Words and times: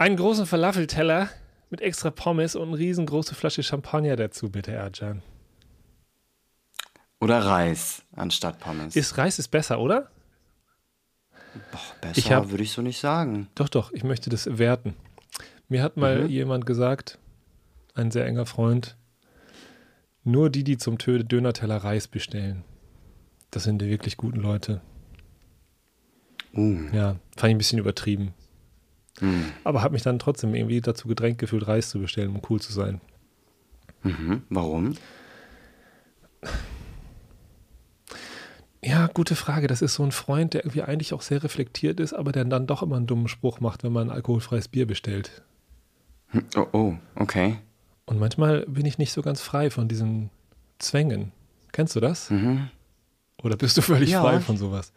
Einen 0.00 0.16
großen 0.16 0.46
Falafelteller 0.46 1.28
mit 1.68 1.82
extra 1.82 2.10
Pommes 2.10 2.56
und 2.56 2.68
eine 2.68 2.78
riesengroße 2.78 3.34
Flasche 3.34 3.62
Champagner 3.62 4.16
dazu, 4.16 4.48
bitte, 4.48 4.72
Erjan. 4.72 5.20
Oder 7.20 7.44
Reis 7.44 8.02
anstatt 8.16 8.60
Pommes. 8.60 8.96
Ist 8.96 9.18
Reis 9.18 9.38
ist 9.38 9.48
besser, 9.48 9.78
oder? 9.78 10.10
Boah, 11.70 11.80
besser 12.00 12.50
würde 12.50 12.62
ich 12.62 12.72
so 12.72 12.80
nicht 12.80 12.98
sagen. 12.98 13.50
Doch, 13.54 13.68
doch, 13.68 13.92
ich 13.92 14.02
möchte 14.02 14.30
das 14.30 14.56
werten. 14.56 14.96
Mir 15.68 15.82
hat 15.82 15.98
mal 15.98 16.22
mhm. 16.22 16.30
jemand 16.30 16.64
gesagt, 16.64 17.18
ein 17.92 18.10
sehr 18.10 18.24
enger 18.24 18.46
Freund, 18.46 18.96
nur 20.24 20.48
die, 20.48 20.64
die 20.64 20.78
zum 20.78 20.96
Dönerteller 20.96 21.76
Reis 21.76 22.08
bestellen. 22.08 22.64
Das 23.50 23.64
sind 23.64 23.82
die 23.82 23.90
wirklich 23.90 24.16
guten 24.16 24.40
Leute. 24.40 24.80
Uh. 26.54 26.88
Ja, 26.90 27.16
fand 27.36 27.50
ich 27.50 27.54
ein 27.54 27.58
bisschen 27.58 27.78
übertrieben. 27.78 28.32
Mhm. 29.20 29.46
Aber 29.64 29.82
habe 29.82 29.92
mich 29.92 30.02
dann 30.02 30.18
trotzdem 30.18 30.54
irgendwie 30.54 30.80
dazu 30.80 31.08
gedrängt 31.08 31.38
gefühlt, 31.38 31.66
Reis 31.66 31.90
zu 31.90 31.98
bestellen, 31.98 32.30
um 32.30 32.42
cool 32.48 32.60
zu 32.60 32.72
sein. 32.72 33.00
Mhm. 34.02 34.42
Warum? 34.48 34.94
Ja, 38.82 39.08
gute 39.08 39.36
Frage. 39.36 39.66
Das 39.66 39.82
ist 39.82 39.94
so 39.94 40.02
ein 40.02 40.12
Freund, 40.12 40.54
der 40.54 40.64
irgendwie 40.64 40.82
eigentlich 40.82 41.12
auch 41.12 41.22
sehr 41.22 41.42
reflektiert 41.42 42.00
ist, 42.00 42.14
aber 42.14 42.32
der 42.32 42.44
dann 42.46 42.66
doch 42.66 42.82
immer 42.82 42.96
einen 42.96 43.06
dummen 43.06 43.28
Spruch 43.28 43.60
macht, 43.60 43.84
wenn 43.84 43.92
man 43.92 44.08
ein 44.08 44.14
alkoholfreies 44.14 44.68
Bier 44.68 44.86
bestellt. 44.86 45.42
Hm, 46.28 46.44
oh, 46.56 46.66
oh, 46.72 46.94
okay. 47.16 47.58
Und 48.06 48.18
manchmal 48.18 48.64
bin 48.66 48.86
ich 48.86 48.98
nicht 48.98 49.12
so 49.12 49.22
ganz 49.22 49.42
frei 49.42 49.70
von 49.70 49.88
diesen 49.88 50.30
Zwängen. 50.78 51.32
Kennst 51.72 51.94
du 51.94 52.00
das? 52.00 52.30
Mhm. 52.30 52.70
Oder 53.42 53.56
bist 53.56 53.76
du 53.76 53.82
völlig 53.82 54.10
ja. 54.10 54.22
frei 54.22 54.40
von 54.40 54.56
sowas? 54.56 54.92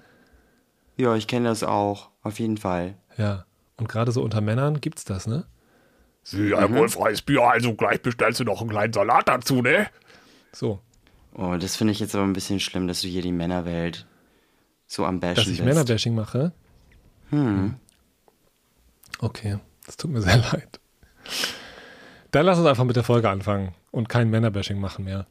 Ja, 0.97 1.15
ich 1.15 1.27
kenne 1.27 1.49
das 1.49 1.63
auch, 1.63 2.09
auf 2.21 2.39
jeden 2.39 2.57
Fall. 2.57 2.95
Ja, 3.17 3.45
und 3.83 3.89
gerade 3.89 4.13
so 4.13 4.23
unter 4.23 4.39
Männern 4.39 4.79
gibt's 4.79 5.03
das, 5.03 5.27
ne? 5.27 5.45
Sie, 6.23 6.53
alkoholfreies 6.53 7.21
Bier, 7.21 7.41
also 7.43 7.73
gleich 7.73 8.01
bestellst 8.01 8.39
du 8.39 8.45
noch 8.45 8.61
einen 8.61 8.69
kleinen 8.69 8.93
Salat 8.93 9.27
dazu, 9.27 9.61
ne? 9.61 9.87
So. 10.53 10.79
Oh, 11.33 11.57
das 11.59 11.75
finde 11.75 11.91
ich 11.91 11.99
jetzt 11.99 12.15
aber 12.15 12.23
ein 12.23 12.31
bisschen 12.31 12.61
schlimm, 12.61 12.87
dass 12.87 13.01
du 13.01 13.09
hier 13.09 13.21
die 13.21 13.33
Männerwelt 13.33 14.07
so 14.87 15.05
am 15.05 15.19
Bashen 15.19 15.35
Dass 15.35 15.47
ich 15.47 15.57
bist. 15.57 15.65
Männerbashing 15.65 16.15
mache? 16.15 16.53
Hm. 17.31 17.75
Okay, 19.19 19.59
das 19.85 19.97
tut 19.97 20.11
mir 20.11 20.21
sehr 20.21 20.37
leid. 20.53 20.79
Dann 22.31 22.45
lass 22.45 22.57
uns 22.57 22.67
einfach 22.67 22.85
mit 22.85 22.95
der 22.95 23.03
Folge 23.03 23.29
anfangen 23.29 23.75
und 23.91 24.07
kein 24.07 24.29
Männerbashing 24.29 24.79
machen 24.79 25.03
mehr. 25.03 25.27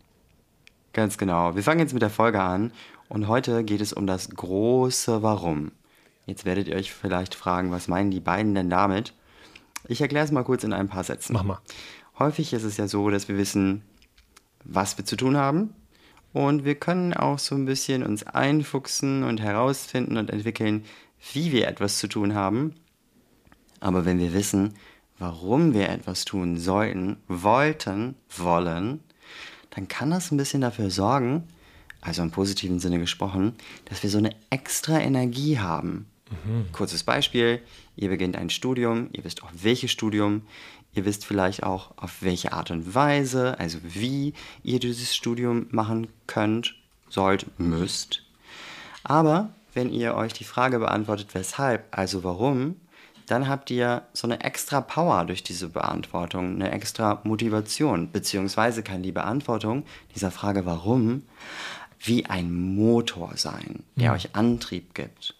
Ganz 0.93 1.17
genau. 1.17 1.55
Wir 1.55 1.63
fangen 1.63 1.81
jetzt 1.81 1.95
mit 1.95 2.03
der 2.03 2.11
Folge 2.11 2.43
an 2.43 2.71
und 3.09 3.29
heute 3.29 3.65
geht 3.65 3.81
es 3.81 3.95
um 3.95 4.07
das 4.07 4.29
große 4.29 5.23
Warum. 5.23 5.73
Jetzt 6.27 6.45
werdet 6.45 6.69
ihr 6.69 6.77
euch 6.77 6.93
vielleicht 6.93 7.35
fragen, 7.35 7.71
was 7.71 7.89
meinen 7.89 8.11
die 8.11 8.21
beiden 8.21 8.55
denn 8.55 8.71
damit? 8.71 9.15
Ich 9.89 10.01
erkläre 10.01 10.25
es 10.25 10.33
mal 10.33 10.45
kurz 10.45 10.65
in 10.65 10.73
ein 10.73 10.89
paar 10.89 11.05
Sätzen. 11.05 11.33
Mach 11.33 11.43
mal. 11.43 11.59
Häufig 12.19 12.53
ist 12.53 12.63
es 12.63 12.77
ja 12.77 12.87
so, 12.87 13.11
dass 13.11 13.29
wir 13.29 13.37
wissen, 13.37 13.83
was 14.65 14.97
wir 14.97 15.05
zu 15.05 15.17
tun 15.17 15.37
haben 15.37 15.75
und 16.33 16.65
wir 16.65 16.77
können 16.77 17.13
auch 17.15 17.39
so 17.39 17.55
ein 17.55 17.65
bisschen 17.65 18.03
uns 18.05 18.23
einfuchsen 18.23 19.25
und 19.25 19.41
herausfinden 19.41 20.17
und 20.17 20.31
entwickeln, 20.31 20.85
wie 21.33 21.53
wir 21.53 21.69
etwas 21.69 21.99
zu 21.99 22.09
tun 22.09 22.35
haben. 22.35 22.75
Aber 23.81 24.05
wenn 24.05 24.19
wir 24.19 24.33
wissen, 24.33 24.75
warum 25.19 25.75
wir 25.75 25.89
etwas 25.89 26.25
tun 26.25 26.59
sollten, 26.59 27.17
wollten, 27.29 28.15
wollen, 28.37 29.01
dann 29.71 29.89
kann 29.89 30.11
das 30.11 30.31
ein 30.31 30.37
bisschen 30.37 30.61
dafür 30.61 30.91
sorgen, 30.91 31.45
also 32.01 32.23
im 32.23 32.31
positiven 32.31 32.81
Sinne 32.81 32.99
gesprochen, 32.99 33.55
dass 33.87 34.03
wir 34.03 34.11
so 34.11 34.19
eine 34.19 34.35
extra 34.51 35.01
Energie 35.01 35.59
haben. 35.59 36.07
Mhm. 36.45 36.73
Kurzes 36.73 37.03
Beispiel, 37.03 37.61
ihr 37.97 38.09
beginnt 38.09 38.37
ein 38.37 38.51
Studium, 38.51 39.09
ihr 39.13 39.25
wisst 39.25 39.43
auch 39.43 39.51
welches 39.53 39.91
Studium, 39.91 40.43
Ihr 40.95 41.07
wisst 41.07 41.25
vielleicht 41.25 41.63
auch, 41.63 41.93
auf 41.97 42.23
welche 42.23 42.53
Art 42.53 42.71
und 42.71 42.95
Weise, 42.95 43.59
also 43.59 43.79
wie 43.83 44.35
ihr 44.63 44.79
dieses 44.79 45.17
Studium 45.17 45.67
machen 45.71 46.09
könnt, 46.27 46.75
sollt, 47.09 47.47
müsst. 47.59 48.23
Aber 49.03 49.55
wenn 49.73 49.91
ihr 49.91 50.15
euch 50.15 50.35
die 50.35 50.45
Frage 50.45 50.79
beantwortet, 50.79 51.29
weshalb, 51.33 51.87
also 51.91 52.25
warum, 52.25 52.77
dann 53.27 53.49
habt 53.49 53.71
ihr 53.71 54.03
so 54.13 54.27
eine 54.27 54.45
extra 54.45 54.83
Power 54.83 55.25
durch 55.25 55.43
diese 55.43 55.69
Beantwortung, 55.69 56.57
eine 56.57 56.73
extra 56.73 57.23
Motivation, 57.25 58.11
beziehungsweise 58.11 58.83
kann 58.83 59.03
die 59.03 59.13
Beantwortung 59.13 59.85
dieser 60.15 60.31
Frage 60.31 60.67
warum 60.67 61.23
wie 62.01 62.27
ein 62.27 62.53
Motor 62.53 63.37
sein, 63.37 63.85
der 63.97 64.11
mhm. 64.11 64.17
euch 64.17 64.35
Antrieb 64.35 64.95
gibt. 64.95 65.35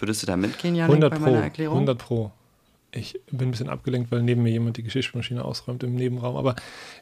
Würdest 0.00 0.22
du 0.22 0.26
da 0.26 0.36
mitgehen, 0.36 0.74
Janik, 0.74 0.94
100 0.96 1.10
bei 1.12 1.18
meiner 1.18 1.42
Erklärung? 1.42 1.76
100 1.76 1.98
Pro. 1.98 2.32
Ich 2.92 3.20
bin 3.30 3.48
ein 3.48 3.50
bisschen 3.52 3.68
abgelenkt, 3.68 4.10
weil 4.10 4.22
neben 4.22 4.42
mir 4.42 4.50
jemand 4.50 4.76
die 4.76 4.82
Geschirrspülmaschine 4.82 5.44
ausräumt 5.44 5.82
im 5.82 5.94
Nebenraum. 5.94 6.36
Aber 6.36 6.56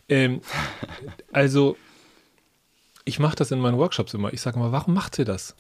ähm, 0.09 0.41
also, 1.33 1.77
ich 3.05 3.19
mache 3.19 3.37
das 3.37 3.51
in 3.51 3.61
meinen 3.61 3.79
Workshops 3.79 4.15
immer. 4.15 4.33
Ich 4.33 4.41
sage 4.41 4.59
mal, 4.59 4.73
warum 4.73 4.95
macht 4.95 5.19
ihr 5.19 5.25
das? 5.25 5.55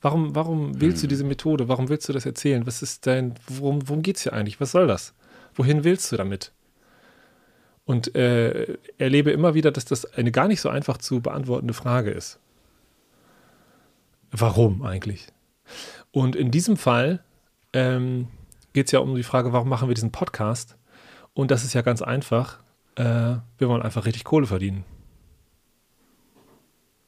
Warum, 0.00 0.34
warum 0.34 0.80
wählst 0.80 0.98
hm. 0.98 1.02
du 1.02 1.06
diese 1.08 1.24
Methode? 1.24 1.68
Warum 1.68 1.88
willst 1.88 2.08
du 2.08 2.12
das 2.12 2.24
erzählen? 2.24 2.66
Was 2.66 2.82
ist 2.82 3.06
dein, 3.06 3.34
worum, 3.48 3.86
worum 3.88 4.02
geht 4.02 4.16
es 4.16 4.22
hier 4.22 4.32
eigentlich? 4.32 4.60
Was 4.60 4.72
soll 4.72 4.86
das? 4.86 5.12
Wohin 5.54 5.84
willst 5.84 6.10
du 6.10 6.16
damit? 6.16 6.52
Und 7.84 8.14
äh, 8.14 8.78
erlebe 8.98 9.30
immer 9.32 9.54
wieder, 9.54 9.72
dass 9.72 9.84
das 9.84 10.04
eine 10.14 10.30
gar 10.30 10.48
nicht 10.48 10.60
so 10.60 10.68
einfach 10.68 10.98
zu 10.98 11.20
beantwortende 11.20 11.74
Frage 11.74 12.12
ist. 12.12 12.38
Warum 14.30 14.82
eigentlich? 14.82 15.26
Und 16.12 16.36
in 16.36 16.50
diesem 16.50 16.76
Fall 16.76 17.22
ähm, 17.72 18.28
geht 18.72 18.86
es 18.86 18.92
ja 18.92 19.00
um 19.00 19.14
die 19.14 19.22
Frage, 19.22 19.52
warum 19.52 19.68
machen 19.68 19.88
wir 19.88 19.94
diesen 19.94 20.12
Podcast? 20.12 20.76
Und 21.34 21.50
das 21.50 21.64
ist 21.64 21.74
ja 21.74 21.82
ganz 21.82 22.02
einfach. 22.02 22.58
Äh, 22.96 23.36
wir 23.58 23.68
wollen 23.68 23.82
einfach 23.82 24.04
richtig 24.04 24.24
Kohle 24.24 24.46
verdienen. 24.46 24.84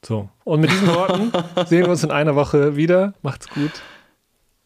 So, 0.05 0.29
und 0.43 0.59
mit 0.59 0.69
diesen 0.69 0.87
Worten 0.89 1.31
sehen 1.65 1.83
wir 1.83 1.89
uns 1.89 2.03
in 2.03 2.11
einer 2.11 2.35
Woche 2.35 2.75
wieder. 2.75 3.13
Macht's 3.21 3.47
gut. 3.49 3.71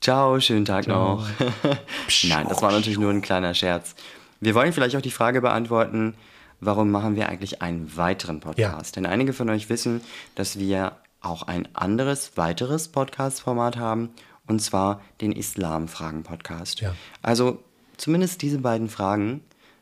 Ciao, 0.01 0.39
schönen 0.39 0.65
Tag 0.65 0.85
Ciao. 0.85 1.17
noch. 1.17 1.27
Nein, 2.27 2.47
das 2.49 2.61
war 2.61 2.71
natürlich 2.71 2.97
nur 2.97 3.11
ein 3.11 3.21
kleiner 3.21 3.53
Scherz. 3.53 3.95
Wir 4.39 4.55
wollen 4.55 4.73
vielleicht 4.73 4.95
auch 4.95 5.01
die 5.01 5.11
Frage 5.11 5.41
beantworten, 5.41 6.15
warum 6.59 6.91
machen 6.91 7.15
wir 7.15 7.29
eigentlich 7.29 7.61
einen 7.61 7.95
weiteren 7.97 8.39
Podcast? 8.39 8.95
Ja. 8.95 9.01
Denn 9.01 9.11
einige 9.11 9.33
von 9.33 9.49
euch 9.49 9.69
wissen, 9.69 10.01
dass 10.35 10.59
wir 10.59 10.93
auch 11.27 11.43
ein 11.43 11.67
anderes, 11.75 12.38
weiteres 12.38 12.88
Podcast-Format 12.88 13.77
haben 13.77 14.09
und 14.47 14.61
zwar 14.61 15.01
den 15.21 15.31
Islam-Fragen-Podcast. 15.31 16.81
Ja. 16.81 16.95
Also 17.21 17.63
zumindest 17.97 18.41
diese 18.41 18.59
beiden 18.59 18.89
Fragen. 18.89 19.41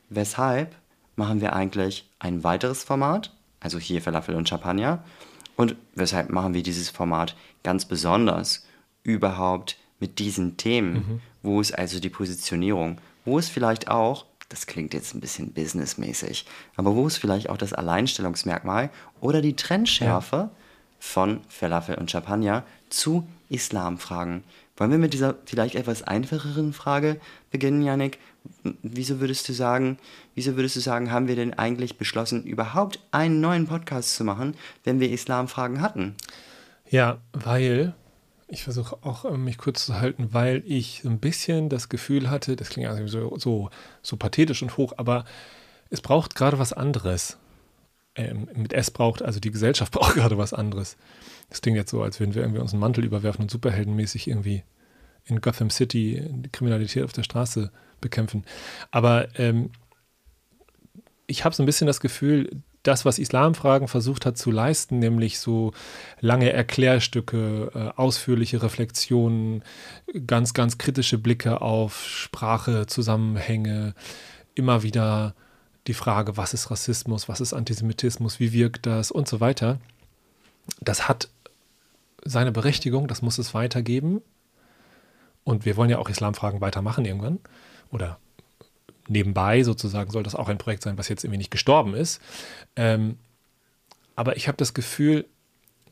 Weshalb 0.09 0.75
machen 1.15 1.41
wir 1.41 1.53
eigentlich 1.53 2.09
ein 2.19 2.43
weiteres 2.43 2.83
Format? 2.83 3.31
Also 3.59 3.77
hier 3.79 4.01
Falafel 4.01 4.35
und 4.35 4.49
Champagner. 4.49 5.03
Und 5.55 5.75
weshalb 5.93 6.29
machen 6.29 6.53
wir 6.53 6.63
dieses 6.63 6.89
Format 6.89 7.35
ganz 7.63 7.85
besonders 7.85 8.65
überhaupt 9.03 9.77
mit 9.99 10.19
diesen 10.19 10.57
Themen? 10.57 10.93
Mhm. 10.93 11.21
Wo 11.43 11.61
ist 11.61 11.77
also 11.77 11.99
die 11.99 12.09
Positionierung? 12.09 12.99
Wo 13.23 13.39
ist 13.39 13.49
vielleicht 13.49 13.89
auch, 13.89 14.25
das 14.49 14.67
klingt 14.67 14.93
jetzt 14.93 15.15
ein 15.15 15.21
bisschen 15.21 15.53
businessmäßig, 15.53 16.45
aber 16.75 16.95
wo 16.95 17.07
ist 17.07 17.17
vielleicht 17.17 17.49
auch 17.49 17.57
das 17.57 17.73
Alleinstellungsmerkmal 17.73 18.89
oder 19.21 19.41
die 19.41 19.55
Trendschärfe 19.55 20.35
ja. 20.35 20.51
Von 21.05 21.41
Falafel 21.47 21.95
und 21.95 22.09
Champagner 22.09 22.63
zu 22.89 23.27
Islamfragen. 23.49 24.43
Wollen 24.75 24.91
wir 24.91 24.97
mit 24.97 25.13
dieser 25.13 25.35
vielleicht 25.45 25.75
etwas 25.75 26.03
einfacheren 26.03 26.73
Frage 26.73 27.21
beginnen, 27.51 27.83
Janik? 27.83 28.17
Wieso 28.81 29.19
würdest 29.19 29.47
du 29.47 29.53
sagen, 29.53 29.97
wieso 30.33 30.55
würdest 30.57 30.75
du 30.75 30.79
sagen, 30.79 31.11
haben 31.11 31.27
wir 31.27 31.35
denn 31.35 31.53
eigentlich 31.53 31.97
beschlossen, 31.97 32.43
überhaupt 32.43 32.99
einen 33.11 33.39
neuen 33.39 33.67
Podcast 33.67 34.15
zu 34.15 34.23
machen, 34.23 34.55
wenn 34.83 34.99
wir 34.99 35.11
Islamfragen 35.11 35.79
hatten? 35.79 36.15
Ja, 36.89 37.19
weil 37.33 37.93
ich 38.47 38.63
versuche 38.63 38.97
auch 39.01 39.25
äh, 39.25 39.37
mich 39.37 39.57
kurz 39.57 39.85
zu 39.85 39.99
halten, 39.99 40.29
weil 40.31 40.63
ich 40.65 41.03
ein 41.05 41.19
bisschen 41.19 41.69
das 41.69 41.87
Gefühl 41.87 42.29
hatte, 42.29 42.55
das 42.55 42.69
klingt 42.69 42.89
also 42.89 43.07
so, 43.07 43.37
so, 43.37 43.69
so 44.01 44.17
pathetisch 44.17 44.61
und 44.61 44.75
hoch, 44.77 44.93
aber 44.97 45.23
es 45.89 46.01
braucht 46.01 46.35
gerade 46.35 46.59
was 46.59 46.73
anderes. 46.73 47.37
Ähm, 48.15 48.47
mit 48.55 48.73
S 48.73 48.91
braucht, 48.91 49.21
also 49.21 49.39
die 49.39 49.51
Gesellschaft 49.51 49.91
braucht 49.93 50.15
gerade 50.15 50.37
was 50.37 50.53
anderes. 50.53 50.97
Das 51.49 51.61
klingt 51.61 51.77
jetzt 51.77 51.91
so, 51.91 52.01
als 52.01 52.19
würden 52.19 52.33
wir 52.33 52.41
irgendwie 52.41 52.61
uns 52.61 52.73
einen 52.73 52.79
Mantel 52.79 53.03
überwerfen 53.03 53.43
und 53.43 53.51
superheldenmäßig 53.51 54.27
irgendwie 54.27 54.63
in 55.25 55.41
Gotham 55.41 55.69
City 55.69 56.23
Kriminalität 56.51 57.03
auf 57.03 57.13
der 57.13 57.23
Straße 57.23 57.71
bekämpfen. 57.99 58.45
Aber 58.91 59.27
ähm, 59.39 59.71
ich 61.27 61.43
habe 61.43 61.55
so 61.55 61.63
ein 61.63 61.65
bisschen 61.65 61.87
das 61.87 61.99
Gefühl, 61.99 62.61
das, 62.83 63.03
was 63.03 63.17
Islamfragen 63.17 63.87
versucht 63.87 64.25
hat 64.25 64.37
zu 64.37 64.51
leisten, 64.51 64.99
nämlich 64.99 65.39
so 65.39 65.73
lange 66.19 66.51
Erklärstücke, 66.51 67.71
äh, 67.73 67.99
ausführliche 67.99 68.61
Reflexionen, 68.61 69.63
ganz, 70.27 70.53
ganz 70.53 70.77
kritische 70.77 71.17
Blicke 71.17 71.61
auf 71.61 72.05
Sprache, 72.05 72.85
Zusammenhänge, 72.85 73.95
immer 74.53 74.83
wieder 74.83 75.35
die 75.87 75.93
Frage, 75.93 76.37
was 76.37 76.53
ist 76.53 76.71
Rassismus, 76.71 77.29
was 77.29 77.41
ist 77.41 77.53
Antisemitismus, 77.53 78.39
wie 78.39 78.53
wirkt 78.53 78.85
das 78.85 79.11
und 79.11 79.27
so 79.27 79.39
weiter. 79.39 79.79
Das 80.81 81.07
hat 81.07 81.29
seine 82.23 82.51
Berechtigung, 82.51 83.07
das 83.07 83.21
muss 83.21 83.37
es 83.37 83.53
weitergeben. 83.53 84.21
Und 85.43 85.65
wir 85.65 85.77
wollen 85.77 85.91
ja 85.91 85.99
auch 85.99 86.09
Islamfragen 86.09 86.59
weitermachen 86.59 87.05
irgendwann. 87.05 87.39
Oder 87.91 88.17
nebenbei 89.07 89.63
sozusagen 89.63 90.11
soll 90.11 90.23
das 90.23 90.33
auch 90.35 90.49
ein 90.49 90.57
Projekt 90.57 90.81
sein, 90.83 90.97
was 90.97 91.07
jetzt 91.07 91.23
irgendwie 91.23 91.37
nicht 91.37 91.51
gestorben 91.51 91.93
ist. 91.93 92.19
Ähm, 92.75 93.17
aber 94.15 94.37
ich 94.37 94.47
habe 94.47 94.57
das 94.57 94.73
Gefühl, 94.73 95.25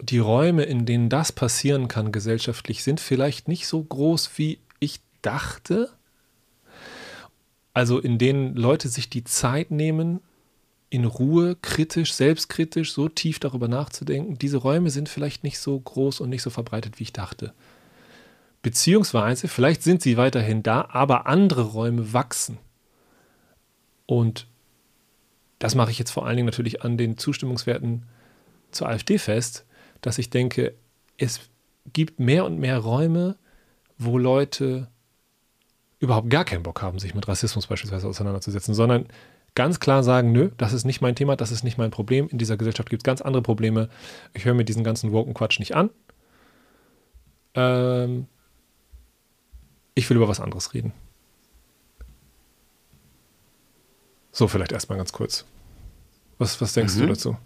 die 0.02 0.18
Räume, 0.18 0.64
in 0.64 0.86
denen 0.88 1.10
das 1.10 1.32
passieren 1.32 1.88
kann 1.88 2.12
gesellschaftlich, 2.12 2.84
sind 2.84 3.00
vielleicht 3.00 3.48
nicht 3.48 3.68
so 3.68 3.84
groß, 3.84 4.32
wie 4.38 4.60
ich 4.80 5.02
dachte. 5.22 5.92
Also 7.74 8.00
in 8.00 8.18
denen 8.18 8.56
Leute 8.56 8.88
sich 8.88 9.10
die 9.10 9.24
Zeit 9.24 9.72
nehmen, 9.72 10.20
in 10.90 11.06
Ruhe, 11.06 11.56
kritisch, 11.56 12.14
selbstkritisch, 12.14 12.94
so 12.94 13.10
tief 13.10 13.40
darüber 13.40 13.68
nachzudenken. 13.68 14.38
Diese 14.38 14.58
Räume 14.58 14.92
sind 14.92 15.10
vielleicht 15.10 15.44
nicht 15.44 15.58
so 15.58 15.80
groß 15.80 16.20
und 16.20 16.30
nicht 16.30 16.44
so 16.44 16.52
verbreitet, 16.52 17.00
wie 17.00 17.04
ich 17.04 17.14
dachte. 17.14 17.54
Beziehungsweise, 18.62 19.48
vielleicht 19.48 19.82
sind 19.82 20.04
sie 20.04 20.18
weiterhin 20.18 20.62
da, 20.62 20.88
aber 20.92 21.26
andere 21.26 21.64
Räume 21.64 22.14
wachsen. 22.14 22.60
Und 24.06 24.48
das 25.58 25.74
mache 25.74 25.90
ich 25.90 25.98
jetzt 25.98 26.12
vor 26.12 26.28
allen 26.28 26.36
Dingen 26.36 26.46
natürlich 26.46 26.84
an 26.84 26.98
den 26.98 27.18
Zustimmungswerten 27.18 28.04
zur 28.70 28.88
AfD 28.88 29.18
fest, 29.18 29.66
dass 30.02 30.20
ich 30.20 30.30
denke, 30.30 30.76
es 31.18 31.40
gibt 31.92 32.20
mehr 32.20 32.46
und 32.46 32.60
mehr 32.60 32.78
Räume, 32.78 33.38
wo 33.98 34.18
Leute 34.18 34.90
überhaupt 36.04 36.30
gar 36.30 36.44
keinen 36.44 36.64
Bock 36.64 36.82
haben, 36.82 37.00
sich 37.00 37.16
mit 37.16 37.28
Rassismus 37.28 37.68
beispielsweise 37.68 38.08
auseinanderzusetzen, 38.08 38.74
sondern 38.74 39.08
ganz 39.56 39.80
klar 39.80 40.04
sagen, 40.04 40.32
nö, 40.34 40.52
das 40.58 40.74
ist 40.74 40.84
nicht 40.84 41.02
mein 41.02 41.16
Thema, 41.16 41.36
das 41.38 41.52
ist 41.52 41.64
nicht 41.64 41.78
mein 41.78 41.92
Problem. 41.92 42.28
In 42.28 42.38
dieser 42.38 42.58
Gesellschaft 42.58 42.90
gibt 42.90 43.02
es 43.02 43.06
ganz 43.06 43.22
andere 43.22 43.42
Probleme. 43.42 43.90
Ich 44.34 44.44
höre 44.44 44.54
mir 44.54 44.66
diesen 44.66 44.84
ganzen 44.84 45.14
woken 45.14 45.34
Quatsch 45.34 45.60
nicht 45.60 45.76
an. 45.76 45.90
Ähm, 47.56 48.28
ich 49.96 50.10
will 50.10 50.18
über 50.18 50.28
was 50.28 50.42
anderes 50.42 50.74
reden. 50.74 50.92
So, 54.32 54.48
vielleicht 54.48 54.72
erstmal 54.72 54.98
ganz 54.98 55.14
kurz. 55.14 55.46
Was, 56.38 56.60
was 56.60 56.74
denkst 56.74 56.96
mhm. 56.96 57.02
du 57.02 57.08
dazu? 57.08 57.38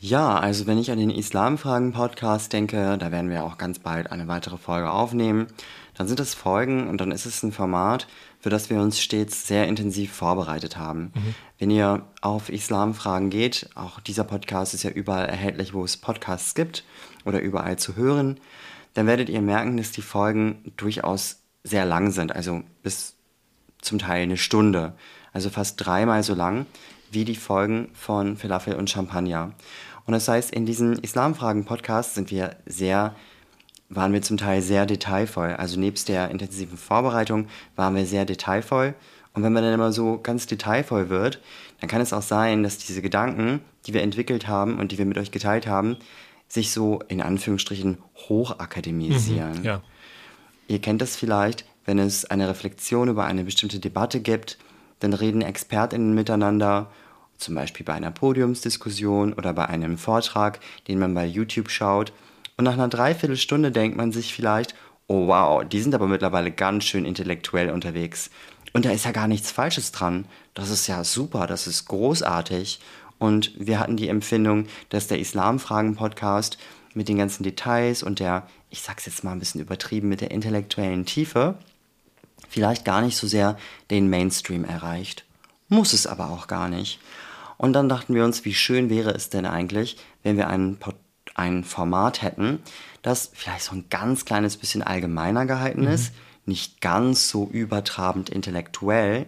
Ja, 0.00 0.36
also 0.36 0.66
wenn 0.66 0.76
ich 0.76 0.90
an 0.90 0.98
den 0.98 1.08
Islamfragen-Podcast 1.08 2.52
denke, 2.52 2.98
da 2.98 3.10
werden 3.10 3.30
wir 3.30 3.42
auch 3.42 3.56
ganz 3.56 3.78
bald 3.78 4.12
eine 4.12 4.28
weitere 4.28 4.58
Folge 4.58 4.90
aufnehmen, 4.90 5.46
dann 5.94 6.08
sind 6.08 6.20
es 6.20 6.34
Folgen 6.34 6.88
und 6.88 7.00
dann 7.00 7.10
ist 7.10 7.26
es 7.26 7.42
ein 7.42 7.52
Format, 7.52 8.06
für 8.40 8.50
das 8.50 8.68
wir 8.68 8.80
uns 8.80 9.00
stets 9.00 9.46
sehr 9.46 9.66
intensiv 9.68 10.12
vorbereitet 10.12 10.76
haben. 10.76 11.12
Mhm. 11.14 11.34
Wenn 11.58 11.70
ihr 11.70 12.02
auf 12.20 12.50
Islamfragen 12.50 13.30
geht, 13.30 13.70
auch 13.74 14.00
dieser 14.00 14.24
Podcast 14.24 14.74
ist 14.74 14.82
ja 14.82 14.90
überall 14.90 15.26
erhältlich, 15.26 15.72
wo 15.72 15.84
es 15.84 15.96
Podcasts 15.96 16.54
gibt 16.54 16.84
oder 17.24 17.40
überall 17.40 17.78
zu 17.78 17.96
hören, 17.96 18.38
dann 18.94 19.06
werdet 19.06 19.28
ihr 19.28 19.40
merken, 19.40 19.76
dass 19.76 19.92
die 19.92 20.02
Folgen 20.02 20.72
durchaus 20.76 21.40
sehr 21.62 21.84
lang 21.86 22.10
sind, 22.10 22.34
also 22.34 22.62
bis 22.82 23.14
zum 23.80 23.98
Teil 23.98 24.22
eine 24.22 24.36
Stunde, 24.36 24.94
also 25.32 25.50
fast 25.50 25.84
dreimal 25.84 26.22
so 26.22 26.34
lang 26.34 26.66
wie 27.10 27.24
die 27.24 27.36
Folgen 27.36 27.88
von 27.94 28.36
Falafel 28.36 28.74
und 28.74 28.90
Champagner. 28.90 29.52
Und 30.06 30.12
das 30.12 30.28
heißt, 30.28 30.52
in 30.52 30.66
diesen 30.66 30.98
Islamfragen-Podcasts 30.98 32.14
sind 32.14 32.30
wir 32.30 32.56
sehr, 32.66 33.14
waren 33.94 34.12
wir 34.12 34.22
zum 34.22 34.36
Teil 34.36 34.62
sehr 34.62 34.86
detailvoll. 34.86 35.54
Also 35.54 35.78
nebst 35.78 36.08
der 36.08 36.30
intensiven 36.30 36.76
Vorbereitung 36.76 37.46
waren 37.76 37.94
wir 37.94 38.06
sehr 38.06 38.24
detailvoll. 38.24 38.94
Und 39.32 39.42
wenn 39.42 39.52
man 39.52 39.64
dann 39.64 39.74
immer 39.74 39.92
so 39.92 40.18
ganz 40.22 40.46
detailvoll 40.46 41.08
wird, 41.08 41.40
dann 41.80 41.88
kann 41.88 42.00
es 42.00 42.12
auch 42.12 42.22
sein, 42.22 42.62
dass 42.62 42.78
diese 42.78 43.02
Gedanken, 43.02 43.60
die 43.86 43.94
wir 43.94 44.02
entwickelt 44.02 44.46
haben 44.46 44.78
und 44.78 44.92
die 44.92 44.98
wir 44.98 45.06
mit 45.06 45.18
euch 45.18 45.32
geteilt 45.32 45.66
haben, 45.66 45.96
sich 46.48 46.70
so 46.70 47.00
in 47.08 47.20
Anführungsstrichen 47.20 47.98
hochakademisieren. 48.28 49.58
Mhm, 49.58 49.64
ja. 49.64 49.82
Ihr 50.68 50.80
kennt 50.80 51.02
das 51.02 51.16
vielleicht, 51.16 51.64
wenn 51.84 51.98
es 51.98 52.24
eine 52.24 52.48
Reflexion 52.48 53.08
über 53.08 53.24
eine 53.24 53.44
bestimmte 53.44 53.80
Debatte 53.80 54.20
gibt, 54.20 54.56
dann 55.00 55.12
reden 55.12 55.42
ExpertInnen 55.42 56.14
miteinander 56.14 56.90
zum 57.36 57.54
Beispiel 57.54 57.84
bei 57.84 57.92
einer 57.92 58.10
Podiumsdiskussion 58.10 59.32
oder 59.32 59.52
bei 59.52 59.66
einem 59.66 59.98
Vortrag, 59.98 60.60
den 60.88 60.98
man 60.98 61.14
bei 61.14 61.26
YouTube 61.26 61.70
schaut. 61.70 62.12
Und 62.56 62.64
nach 62.64 62.74
einer 62.74 62.88
Dreiviertelstunde 62.88 63.72
denkt 63.72 63.96
man 63.96 64.12
sich 64.12 64.34
vielleicht, 64.34 64.74
oh 65.06 65.26
wow, 65.28 65.64
die 65.64 65.80
sind 65.80 65.94
aber 65.94 66.06
mittlerweile 66.06 66.50
ganz 66.50 66.84
schön 66.84 67.04
intellektuell 67.04 67.70
unterwegs. 67.70 68.30
Und 68.72 68.84
da 68.84 68.90
ist 68.90 69.04
ja 69.04 69.12
gar 69.12 69.28
nichts 69.28 69.50
Falsches 69.50 69.92
dran. 69.92 70.26
Das 70.54 70.70
ist 70.70 70.86
ja 70.86 71.04
super, 71.04 71.46
das 71.46 71.66
ist 71.66 71.86
großartig. 71.86 72.80
Und 73.18 73.52
wir 73.56 73.78
hatten 73.78 73.96
die 73.96 74.08
Empfindung, 74.08 74.66
dass 74.88 75.06
der 75.06 75.18
Islamfragen-Podcast 75.18 76.58
mit 76.94 77.08
den 77.08 77.18
ganzen 77.18 77.42
Details 77.42 78.02
und 78.02 78.20
der, 78.20 78.46
ich 78.70 78.82
sag's 78.82 79.06
jetzt 79.06 79.24
mal 79.24 79.32
ein 79.32 79.38
bisschen 79.38 79.60
übertrieben, 79.60 80.08
mit 80.08 80.20
der 80.20 80.30
intellektuellen 80.30 81.06
Tiefe 81.06 81.58
vielleicht 82.48 82.84
gar 82.84 83.02
nicht 83.02 83.16
so 83.16 83.26
sehr 83.26 83.56
den 83.90 84.08
Mainstream 84.08 84.64
erreicht. 84.64 85.24
Muss 85.68 85.92
es 85.92 86.06
aber 86.06 86.30
auch 86.30 86.46
gar 86.46 86.68
nicht. 86.68 87.00
Und 87.56 87.72
dann 87.72 87.88
dachten 87.88 88.14
wir 88.14 88.24
uns, 88.24 88.44
wie 88.44 88.54
schön 88.54 88.90
wäre 88.90 89.10
es 89.10 89.28
denn 89.28 89.46
eigentlich, 89.46 89.96
wenn 90.22 90.36
wir 90.36 90.48
ein, 90.48 90.78
ein 91.34 91.64
Format 91.64 92.22
hätten, 92.22 92.60
das 93.02 93.30
vielleicht 93.34 93.64
so 93.64 93.74
ein 93.74 93.86
ganz 93.90 94.24
kleines 94.24 94.56
bisschen 94.56 94.82
allgemeiner 94.82 95.46
gehalten 95.46 95.82
mhm. 95.82 95.88
ist, 95.88 96.12
nicht 96.46 96.80
ganz 96.80 97.28
so 97.28 97.48
übertrabend 97.48 98.30
intellektuell 98.30 99.26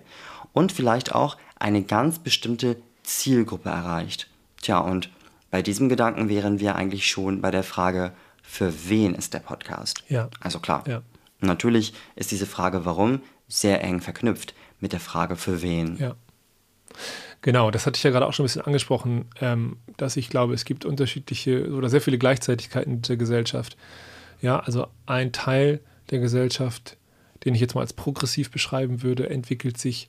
und 0.52 0.72
vielleicht 0.72 1.14
auch 1.14 1.36
eine 1.58 1.82
ganz 1.82 2.18
bestimmte 2.18 2.76
Zielgruppe 3.02 3.68
erreicht. 3.68 4.28
Tja, 4.62 4.78
und 4.78 5.10
bei 5.50 5.62
diesem 5.62 5.88
Gedanken 5.88 6.28
wären 6.28 6.60
wir 6.60 6.76
eigentlich 6.76 7.08
schon 7.08 7.40
bei 7.40 7.50
der 7.50 7.62
Frage, 7.62 8.12
für 8.42 8.88
wen 8.88 9.14
ist 9.14 9.34
der 9.34 9.40
Podcast? 9.40 10.04
Ja. 10.08 10.28
Also 10.40 10.60
klar. 10.60 10.84
Ja. 10.86 11.02
Natürlich 11.40 11.94
ist 12.14 12.30
diese 12.30 12.46
Frage, 12.46 12.84
warum, 12.84 13.20
sehr 13.48 13.82
eng 13.82 14.00
verknüpft 14.00 14.54
mit 14.80 14.92
der 14.92 15.00
Frage, 15.00 15.36
für 15.36 15.62
wen. 15.62 15.96
Ja. 15.98 16.14
Genau, 17.46 17.70
das 17.70 17.86
hatte 17.86 17.96
ich 17.96 18.02
ja 18.02 18.10
gerade 18.10 18.26
auch 18.26 18.32
schon 18.32 18.42
ein 18.42 18.48
bisschen 18.48 18.62
angesprochen, 18.62 19.26
ähm, 19.40 19.76
dass 19.98 20.16
ich 20.16 20.30
glaube, 20.30 20.52
es 20.52 20.64
gibt 20.64 20.84
unterschiedliche 20.84 21.72
oder 21.72 21.88
sehr 21.88 22.00
viele 22.00 22.18
Gleichzeitigkeiten 22.18 23.02
der 23.02 23.16
Gesellschaft. 23.16 23.76
Ja, 24.42 24.58
also 24.58 24.88
ein 25.06 25.30
Teil 25.30 25.78
der 26.10 26.18
Gesellschaft, 26.18 26.96
den 27.44 27.54
ich 27.54 27.60
jetzt 27.60 27.76
mal 27.76 27.82
als 27.82 27.92
progressiv 27.92 28.50
beschreiben 28.50 29.04
würde, 29.04 29.30
entwickelt 29.30 29.78
sich 29.78 30.08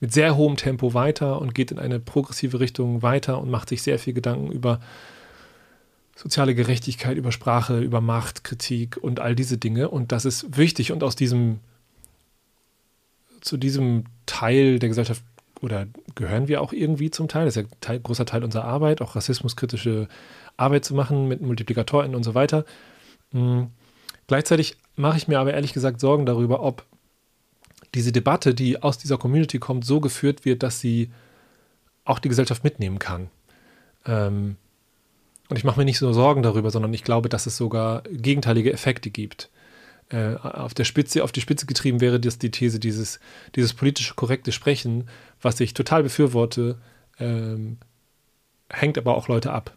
mit 0.00 0.12
sehr 0.12 0.36
hohem 0.36 0.56
Tempo 0.56 0.94
weiter 0.94 1.40
und 1.40 1.54
geht 1.54 1.70
in 1.70 1.78
eine 1.78 2.00
progressive 2.00 2.58
Richtung 2.58 3.02
weiter 3.02 3.40
und 3.40 3.50
macht 3.50 3.68
sich 3.68 3.82
sehr 3.82 4.00
viel 4.00 4.12
Gedanken 4.12 4.50
über 4.50 4.80
soziale 6.16 6.56
Gerechtigkeit, 6.56 7.16
über 7.16 7.30
Sprache, 7.30 7.78
über 7.78 8.00
Macht, 8.00 8.42
Kritik 8.42 8.96
und 8.96 9.20
all 9.20 9.36
diese 9.36 9.58
Dinge. 9.58 9.90
Und 9.90 10.10
das 10.10 10.24
ist 10.24 10.56
wichtig 10.56 10.90
und 10.90 11.04
aus 11.04 11.14
diesem, 11.14 11.60
zu 13.42 13.58
diesem 13.58 14.06
Teil 14.26 14.80
der 14.80 14.88
Gesellschaft 14.88 15.22
oder 15.64 15.86
gehören 16.14 16.46
wir 16.46 16.60
auch 16.60 16.74
irgendwie 16.74 17.10
zum 17.10 17.26
Teil, 17.26 17.46
das 17.46 17.56
ist 17.56 17.62
ja 17.62 17.68
ein 17.68 17.80
Teil, 17.80 17.98
großer 17.98 18.26
Teil 18.26 18.44
unserer 18.44 18.64
Arbeit, 18.64 19.00
auch 19.00 19.16
rassismuskritische 19.16 20.08
Arbeit 20.58 20.84
zu 20.84 20.94
machen 20.94 21.26
mit 21.26 21.40
Multiplikatoren 21.40 22.14
und 22.14 22.22
so 22.22 22.34
weiter. 22.34 22.66
Mhm. 23.32 23.70
Gleichzeitig 24.26 24.76
mache 24.94 25.16
ich 25.16 25.26
mir 25.26 25.40
aber 25.40 25.54
ehrlich 25.54 25.72
gesagt 25.72 26.00
Sorgen 26.00 26.26
darüber, 26.26 26.62
ob 26.62 26.84
diese 27.94 28.12
Debatte, 28.12 28.54
die 28.54 28.82
aus 28.82 28.98
dieser 28.98 29.16
Community 29.16 29.58
kommt, 29.58 29.86
so 29.86 30.00
geführt 30.00 30.44
wird, 30.44 30.62
dass 30.62 30.80
sie 30.80 31.10
auch 32.04 32.18
die 32.18 32.28
Gesellschaft 32.28 32.62
mitnehmen 32.62 32.98
kann. 32.98 33.30
Ähm, 34.04 34.56
und 35.48 35.56
ich 35.56 35.64
mache 35.64 35.78
mir 35.78 35.86
nicht 35.86 35.98
so 35.98 36.12
Sorgen 36.12 36.42
darüber, 36.42 36.70
sondern 36.70 36.92
ich 36.92 37.04
glaube, 37.04 37.30
dass 37.30 37.46
es 37.46 37.56
sogar 37.56 38.02
gegenteilige 38.10 38.72
Effekte 38.72 39.10
gibt 39.10 39.48
äh, 40.10 40.34
auf 40.34 40.74
der 40.74 40.84
Spitze, 40.84 41.24
auf 41.24 41.32
die 41.32 41.40
Spitze 41.40 41.66
getrieben 41.66 42.00
wäre, 42.00 42.20
dass 42.20 42.38
die 42.38 42.50
These 42.50 42.78
dieses, 42.78 43.20
dieses 43.56 43.74
politische 43.74 44.14
korrekte 44.14 44.52
Sprechen, 44.52 45.08
was 45.40 45.60
ich 45.60 45.74
total 45.74 46.02
befürworte, 46.02 46.78
ähm, 47.18 47.78
hängt 48.70 48.98
aber 48.98 49.16
auch 49.16 49.28
Leute 49.28 49.52
ab. 49.52 49.76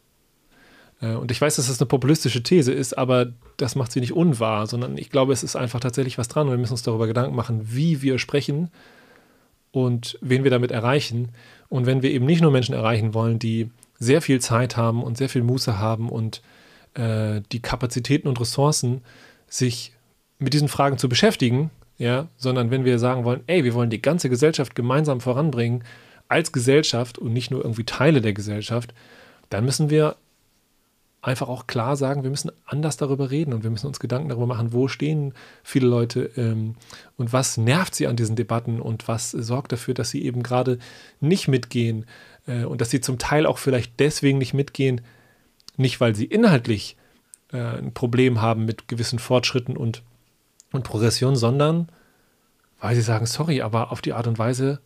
Äh, 1.01 1.13
und 1.13 1.31
ich 1.31 1.39
weiß, 1.39 1.55
dass 1.55 1.67
das 1.67 1.79
eine 1.79 1.87
populistische 1.87 2.43
These 2.43 2.73
ist, 2.73 2.97
aber 2.97 3.33
das 3.57 3.75
macht 3.75 3.91
sie 3.91 3.99
nicht 3.99 4.13
unwahr, 4.13 4.67
sondern 4.67 4.97
ich 4.97 5.09
glaube, 5.09 5.33
es 5.33 5.43
ist 5.43 5.55
einfach 5.55 5.79
tatsächlich 5.79 6.17
was 6.17 6.27
dran 6.27 6.47
und 6.47 6.53
wir 6.53 6.59
müssen 6.59 6.73
uns 6.73 6.83
darüber 6.83 7.07
Gedanken 7.07 7.35
machen, 7.35 7.61
wie 7.71 8.01
wir 8.01 8.19
sprechen 8.19 8.69
und 9.71 10.17
wen 10.21 10.43
wir 10.43 10.51
damit 10.51 10.71
erreichen. 10.71 11.29
Und 11.69 11.85
wenn 11.85 12.01
wir 12.01 12.11
eben 12.11 12.25
nicht 12.25 12.41
nur 12.41 12.51
Menschen 12.51 12.73
erreichen 12.73 13.13
wollen, 13.13 13.39
die 13.39 13.71
sehr 13.99 14.21
viel 14.21 14.39
Zeit 14.39 14.77
haben 14.77 15.03
und 15.03 15.17
sehr 15.17 15.29
viel 15.29 15.43
Muße 15.43 15.79
haben 15.79 16.09
und 16.09 16.41
äh, 16.93 17.41
die 17.51 17.61
Kapazitäten 17.61 18.27
und 18.27 18.39
Ressourcen, 18.39 19.01
sich 19.47 19.93
mit 20.39 20.53
diesen 20.53 20.67
Fragen 20.67 20.97
zu 20.97 21.09
beschäftigen, 21.09 21.71
ja, 21.97 22.27
sondern 22.37 22.69
wenn 22.71 22.85
wir 22.85 22.99
sagen 22.99 23.23
wollen, 23.23 23.41
ey, 23.47 23.63
wir 23.63 23.73
wollen 23.73 23.89
die 23.89 24.01
ganze 24.01 24.29
Gesellschaft 24.29 24.75
gemeinsam 24.75 25.19
voranbringen, 25.19 25.83
als 26.27 26.51
Gesellschaft 26.51 27.17
und 27.17 27.33
nicht 27.33 27.51
nur 27.51 27.61
irgendwie 27.61 27.85
Teile 27.85 28.21
der 28.21 28.33
Gesellschaft, 28.33 28.93
dann 29.49 29.65
müssen 29.65 29.89
wir 29.89 30.17
einfach 31.21 31.49
auch 31.49 31.67
klar 31.67 31.95
sagen, 31.95 32.23
wir 32.23 32.29
müssen 32.29 32.51
anders 32.65 32.97
darüber 32.97 33.31
reden 33.31 33.53
und 33.53 33.63
wir 33.63 33.69
müssen 33.69 33.87
uns 33.87 33.99
Gedanken 33.99 34.29
darüber 34.29 34.45
machen, 34.45 34.71
wo 34.71 34.87
stehen 34.87 35.33
viele 35.63 35.87
Leute 35.87 36.31
ähm, 36.37 36.75
und 37.17 37.33
was 37.33 37.57
nervt 37.57 37.95
sie 37.95 38.07
an 38.07 38.15
diesen 38.15 38.35
Debatten 38.35 38.79
und 38.79 39.07
was 39.07 39.31
sorgt 39.31 39.71
dafür, 39.71 39.93
dass 39.93 40.09
sie 40.09 40.23
eben 40.23 40.43
gerade 40.43 40.77
nicht 41.19 41.47
mitgehen 41.47 42.05
äh, 42.45 42.63
und 42.63 42.81
dass 42.81 42.91
sie 42.91 43.01
zum 43.01 43.17
Teil 43.17 43.45
auch 43.45 43.57
vielleicht 43.57 43.99
deswegen 43.99 44.37
nicht 44.37 44.53
mitgehen, 44.53 45.01
nicht 45.75 45.99
weil 45.99 46.15
sie 46.15 46.25
inhaltlich 46.25 46.97
äh, 47.51 47.57
ein 47.57 47.93
Problem 47.93 48.41
haben 48.41 48.65
mit 48.65 48.87
gewissen 48.87 49.19
Fortschritten 49.19 49.75
und 49.75 50.03
und 50.71 50.83
Progression, 50.83 51.35
sondern 51.35 51.89
weil 52.79 52.95
sie 52.95 53.01
sagen, 53.01 53.25
sorry, 53.25 53.61
aber 53.61 53.91
auf 53.91 54.01
die 54.01 54.13
Art 54.13 54.27
und 54.27 54.37
Weise, 54.37 54.79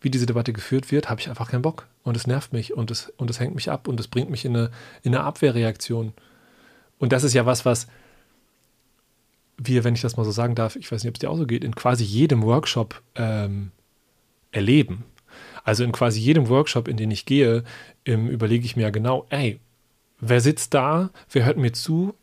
wie 0.00 0.10
diese 0.10 0.26
Debatte 0.26 0.52
geführt 0.52 0.90
wird, 0.90 1.08
habe 1.08 1.20
ich 1.20 1.28
einfach 1.28 1.50
keinen 1.50 1.62
Bock. 1.62 1.86
Und 2.02 2.16
es 2.16 2.26
nervt 2.26 2.52
mich 2.52 2.74
und 2.74 2.90
es, 2.90 3.12
und 3.16 3.30
es 3.30 3.40
hängt 3.40 3.54
mich 3.54 3.70
ab 3.70 3.88
und 3.88 3.98
es 4.00 4.08
bringt 4.08 4.30
mich 4.30 4.44
in 4.44 4.56
eine, 4.56 4.70
in 5.02 5.14
eine 5.14 5.24
Abwehrreaktion. 5.24 6.12
Und 6.98 7.12
das 7.12 7.24
ist 7.24 7.34
ja 7.34 7.46
was, 7.46 7.64
was 7.64 7.86
wir, 9.58 9.84
wenn 9.84 9.94
ich 9.94 10.02
das 10.02 10.16
mal 10.16 10.24
so 10.24 10.30
sagen 10.30 10.54
darf, 10.54 10.76
ich 10.76 10.90
weiß 10.90 11.02
nicht, 11.02 11.10
ob 11.10 11.16
es 11.16 11.20
dir 11.20 11.30
auch 11.30 11.36
so 11.36 11.46
geht, 11.46 11.64
in 11.64 11.74
quasi 11.74 12.04
jedem 12.04 12.42
Workshop 12.42 13.02
ähm, 13.14 13.70
erleben. 14.50 15.04
Also 15.64 15.82
in 15.82 15.92
quasi 15.92 16.20
jedem 16.20 16.48
Workshop, 16.48 16.88
in 16.88 16.96
den 16.96 17.10
ich 17.10 17.26
gehe, 17.26 17.64
ähm, 18.04 18.28
überlege 18.28 18.64
ich 18.64 18.76
mir 18.76 18.82
ja 18.82 18.90
genau, 18.90 19.26
ey, 19.30 19.60
wer 20.20 20.40
sitzt 20.40 20.74
da, 20.74 21.10
wer 21.30 21.44
hört 21.44 21.56
mir 21.56 21.72
zu, 21.72 22.14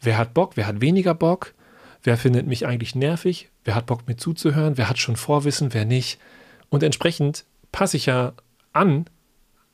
wer 0.00 0.18
hat 0.18 0.34
Bock, 0.34 0.56
wer 0.56 0.66
hat 0.66 0.80
weniger 0.80 1.14
Bock, 1.14 1.54
wer 2.02 2.16
findet 2.16 2.46
mich 2.46 2.66
eigentlich 2.66 2.94
nervig, 2.94 3.50
wer 3.64 3.74
hat 3.74 3.86
Bock 3.86 4.06
mir 4.06 4.16
zuzuhören, 4.16 4.76
wer 4.76 4.88
hat 4.88 4.98
schon 4.98 5.16
Vorwissen, 5.16 5.74
wer 5.74 5.84
nicht. 5.84 6.18
Und 6.68 6.82
entsprechend 6.82 7.44
passe 7.72 7.96
ich 7.96 8.06
ja 8.06 8.32
an, 8.72 9.06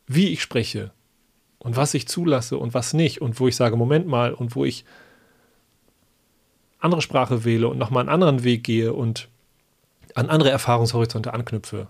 wie 0.06 0.28
ich 0.28 0.42
spreche 0.42 0.92
und 1.59 1.76
was 1.76 1.95
ich 1.95 2.09
zulasse 2.09 2.59
und 2.59 2.75
was 2.75 2.95
nicht 2.95 3.21
und 3.21 3.38
wo 3.40 3.49
ich 3.49 3.56
sage, 3.56 3.76
Moment 3.76 4.06
mal 4.06 4.33
und 4.33 4.54
wo 4.54 4.64
ich 4.64 4.85
andere 6.78 7.02
Sprache 7.02 7.45
wähle 7.45 7.68
und 7.68 7.78
nochmal 7.78 8.02
einen 8.02 8.09
anderen 8.09 8.45
Weg 8.45 8.64
gehe 8.64 8.92
und 8.92 9.28
an 10.14 10.30
andere 10.30 10.50
Erfahrungshorizonte 10.50 11.35
anknüpfe. 11.35 11.88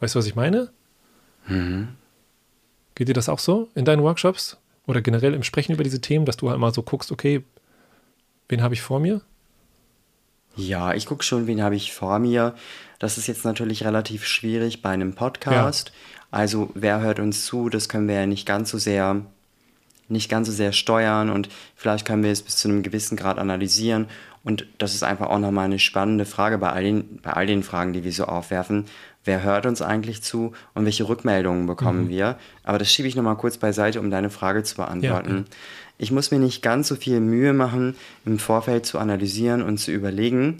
Weißt 0.00 0.14
du, 0.14 0.18
was 0.18 0.26
ich 0.26 0.34
meine? 0.34 0.70
Mhm. 1.46 1.88
Geht 2.94 3.08
dir 3.08 3.14
das 3.14 3.28
auch 3.28 3.38
so 3.38 3.68
in 3.74 3.84
deinen 3.84 4.02
Workshops 4.02 4.58
oder 4.86 5.00
generell 5.00 5.34
im 5.34 5.42
Sprechen 5.42 5.72
über 5.72 5.84
diese 5.84 6.00
Themen, 6.00 6.26
dass 6.26 6.36
du 6.36 6.50
halt 6.50 6.58
mal 6.58 6.74
so 6.74 6.82
guckst, 6.82 7.12
okay, 7.12 7.44
wen 8.48 8.62
habe 8.62 8.74
ich 8.74 8.82
vor 8.82 9.00
mir? 9.00 9.20
Ja, 10.56 10.94
ich 10.94 11.06
gucke 11.06 11.22
schon, 11.22 11.46
wen 11.46 11.62
habe 11.62 11.76
ich 11.76 11.92
vor 11.92 12.18
mir. 12.18 12.54
Das 12.98 13.18
ist 13.18 13.26
jetzt 13.26 13.44
natürlich 13.44 13.84
relativ 13.84 14.24
schwierig 14.24 14.80
bei 14.80 14.90
einem 14.90 15.14
Podcast. 15.14 15.88
Ja. 15.88 15.94
Also 16.30 16.70
wer 16.74 17.00
hört 17.00 17.20
uns 17.20 17.44
zu, 17.44 17.68
das 17.68 17.88
können 17.88 18.08
wir 18.08 18.14
ja 18.14 18.26
nicht 18.26 18.46
ganz 18.46 18.70
so 18.70 18.78
sehr 18.78 19.22
nicht 20.08 20.30
ganz 20.30 20.48
so 20.48 20.52
sehr 20.52 20.72
steuern 20.72 21.30
und 21.30 21.48
vielleicht 21.74 22.06
können 22.06 22.22
wir 22.22 22.30
es 22.30 22.42
bis 22.42 22.56
zu 22.56 22.68
einem 22.68 22.82
gewissen 22.82 23.16
Grad 23.16 23.38
analysieren. 23.38 24.06
Und 24.44 24.66
das 24.78 24.94
ist 24.94 25.02
einfach 25.02 25.28
auch 25.28 25.40
nochmal 25.40 25.64
eine 25.64 25.80
spannende 25.80 26.24
Frage 26.24 26.58
bei 26.58 26.70
all, 26.70 26.84
den, 26.84 27.18
bei 27.20 27.32
all 27.32 27.46
den 27.46 27.64
Fragen, 27.64 27.92
die 27.92 28.04
wir 28.04 28.12
so 28.12 28.26
aufwerfen. 28.26 28.84
Wer 29.24 29.42
hört 29.42 29.66
uns 29.66 29.82
eigentlich 29.82 30.22
zu 30.22 30.52
und 30.72 30.84
welche 30.84 31.08
Rückmeldungen 31.08 31.66
bekommen 31.66 32.04
mhm. 32.04 32.08
wir? 32.10 32.38
Aber 32.62 32.78
das 32.78 32.92
schiebe 32.92 33.08
ich 33.08 33.16
nochmal 33.16 33.36
kurz 33.36 33.58
beiseite, 33.58 33.98
um 33.98 34.08
deine 34.08 34.30
Frage 34.30 34.62
zu 34.62 34.76
beantworten. 34.76 35.46
Ja. 35.48 35.56
Ich 35.98 36.12
muss 36.12 36.30
mir 36.30 36.38
nicht 36.38 36.62
ganz 36.62 36.86
so 36.86 36.94
viel 36.94 37.18
Mühe 37.18 37.52
machen, 37.52 37.96
im 38.24 38.38
Vorfeld 38.38 38.86
zu 38.86 39.00
analysieren 39.00 39.62
und 39.62 39.78
zu 39.78 39.90
überlegen, 39.90 40.58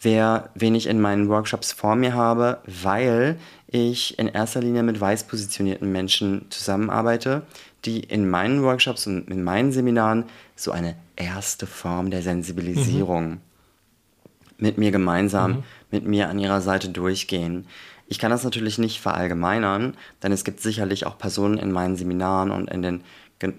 wer, 0.00 0.48
wen 0.54 0.74
ich 0.74 0.86
in 0.86 1.00
meinen 1.00 1.28
Workshops 1.28 1.72
vor 1.72 1.96
mir 1.96 2.14
habe, 2.14 2.58
weil 2.66 3.36
ich 3.66 4.18
in 4.18 4.28
erster 4.28 4.60
Linie 4.60 4.82
mit 4.82 5.00
weiß 5.00 5.24
positionierten 5.24 5.90
Menschen 5.90 6.46
zusammenarbeite, 6.50 7.42
die 7.84 8.00
in 8.00 8.28
meinen 8.28 8.62
Workshops 8.62 9.06
und 9.06 9.30
in 9.30 9.42
meinen 9.42 9.72
Seminaren 9.72 10.24
so 10.56 10.72
eine 10.72 10.96
erste 11.16 11.66
Form 11.66 12.10
der 12.10 12.22
Sensibilisierung 12.22 13.30
mhm. 13.30 13.40
mit 14.58 14.78
mir 14.78 14.90
gemeinsam, 14.90 15.50
mhm. 15.52 15.62
mit 15.90 16.04
mir 16.06 16.28
an 16.28 16.38
ihrer 16.38 16.60
Seite 16.60 16.88
durchgehen. 16.88 17.66
Ich 18.08 18.18
kann 18.18 18.30
das 18.30 18.42
natürlich 18.42 18.78
nicht 18.78 19.00
verallgemeinern, 19.00 19.94
denn 20.22 20.32
es 20.32 20.44
gibt 20.44 20.60
sicherlich 20.60 21.06
auch 21.06 21.18
Personen 21.18 21.58
in 21.58 21.70
meinen 21.70 21.96
Seminaren 21.96 22.50
und 22.50 22.70
in 22.70 22.82
den, 22.82 23.02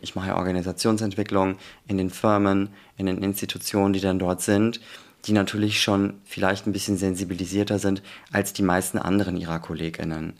ich 0.01 0.15
mache 0.15 0.29
ja 0.29 0.38
Organisationsentwicklung, 0.38 1.57
in 1.88 1.97
den 1.97 2.09
Firmen, 2.09 2.69
in 2.97 3.05
den 3.05 3.21
Institutionen, 3.21 3.93
die 3.93 4.01
dann 4.01 4.19
dort 4.19 4.41
sind, 4.41 4.81
die 5.25 5.33
natürlich 5.33 5.81
schon 5.81 6.15
vielleicht 6.25 6.65
ein 6.65 6.73
bisschen 6.73 6.97
sensibilisierter 6.97 7.77
sind 7.77 8.01
als 8.31 8.53
die 8.53 8.63
meisten 8.63 8.97
anderen 8.97 9.38
ihrer 9.38 9.59
KollegInnen. 9.59 10.33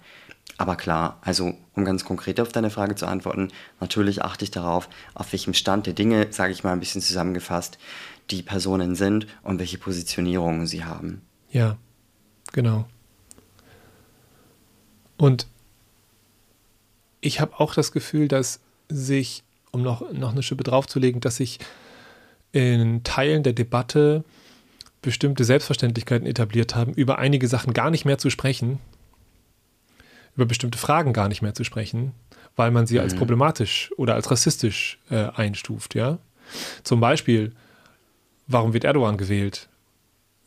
Aber 0.60 0.76
klar, 0.76 1.18
also 1.22 1.54
um 1.74 1.86
ganz 1.86 2.04
konkret 2.04 2.42
auf 2.42 2.52
deine 2.52 2.70
Frage 2.70 2.94
zu 2.94 3.08
antworten, 3.08 3.48
natürlich 3.80 4.24
achte 4.26 4.44
ich 4.44 4.52
darauf, 4.52 4.90
auf 5.14 5.32
welchem 5.32 5.54
Stand 5.54 5.88
der 5.88 5.94
Dinge, 5.94 6.28
sage 6.32 6.52
ich 6.52 6.66
mal 6.66 6.74
ein 6.74 6.82
bisschen 6.82 7.02
zusammengefasst, 7.02 7.78
die 8.30 8.44
Personen 8.44 8.94
sind 8.94 9.26
und 9.42 9.60
welche 9.60 9.78
Positionierungen 9.78 10.68
sie 10.68 10.84
haben. 10.84 11.22
Ja, 11.50 11.78
genau. 12.52 12.90
Und 15.16 15.48
ich 17.22 17.40
habe 17.40 17.58
auch 17.58 17.74
das 17.74 17.94
Gefühl, 17.94 18.28
dass 18.28 18.60
sich, 18.90 19.44
um 19.72 19.82
noch, 19.82 20.12
noch 20.12 20.34
eine 20.34 20.44
Schippe 20.44 20.66
draufzulegen, 20.66 21.22
dass 21.22 21.38
sich 21.38 21.60
in 22.52 23.06
Teilen 23.06 23.44
der 23.44 23.54
Debatte 23.54 24.26
bestimmte 25.02 25.46
Selbstverständlichkeiten 25.46 26.28
etabliert 26.28 26.76
haben, 26.76 26.94
über 26.96 27.18
einige 27.18 27.48
Sachen 27.48 27.72
gar 27.72 27.92
nicht 27.92 28.04
mehr 28.04 28.18
zu 28.18 28.30
sprechen, 28.30 28.80
über 30.40 30.46
bestimmte 30.46 30.78
Fragen 30.78 31.12
gar 31.12 31.28
nicht 31.28 31.42
mehr 31.42 31.54
zu 31.54 31.66
sprechen, 31.66 32.14
weil 32.56 32.72
man 32.72 32.88
sie 32.88 32.96
mhm. 32.96 33.02
als 33.02 33.14
problematisch 33.14 33.92
oder 33.98 34.16
als 34.16 34.32
rassistisch 34.32 34.98
äh, 35.10 35.28
einstuft, 35.36 35.96
ja. 35.96 36.18
Zum 36.84 37.02
Beispiel, 37.02 37.52
warum 38.48 38.74
wird 38.74 38.86
Erdogan 38.86 39.18
gewählt? 39.18 39.68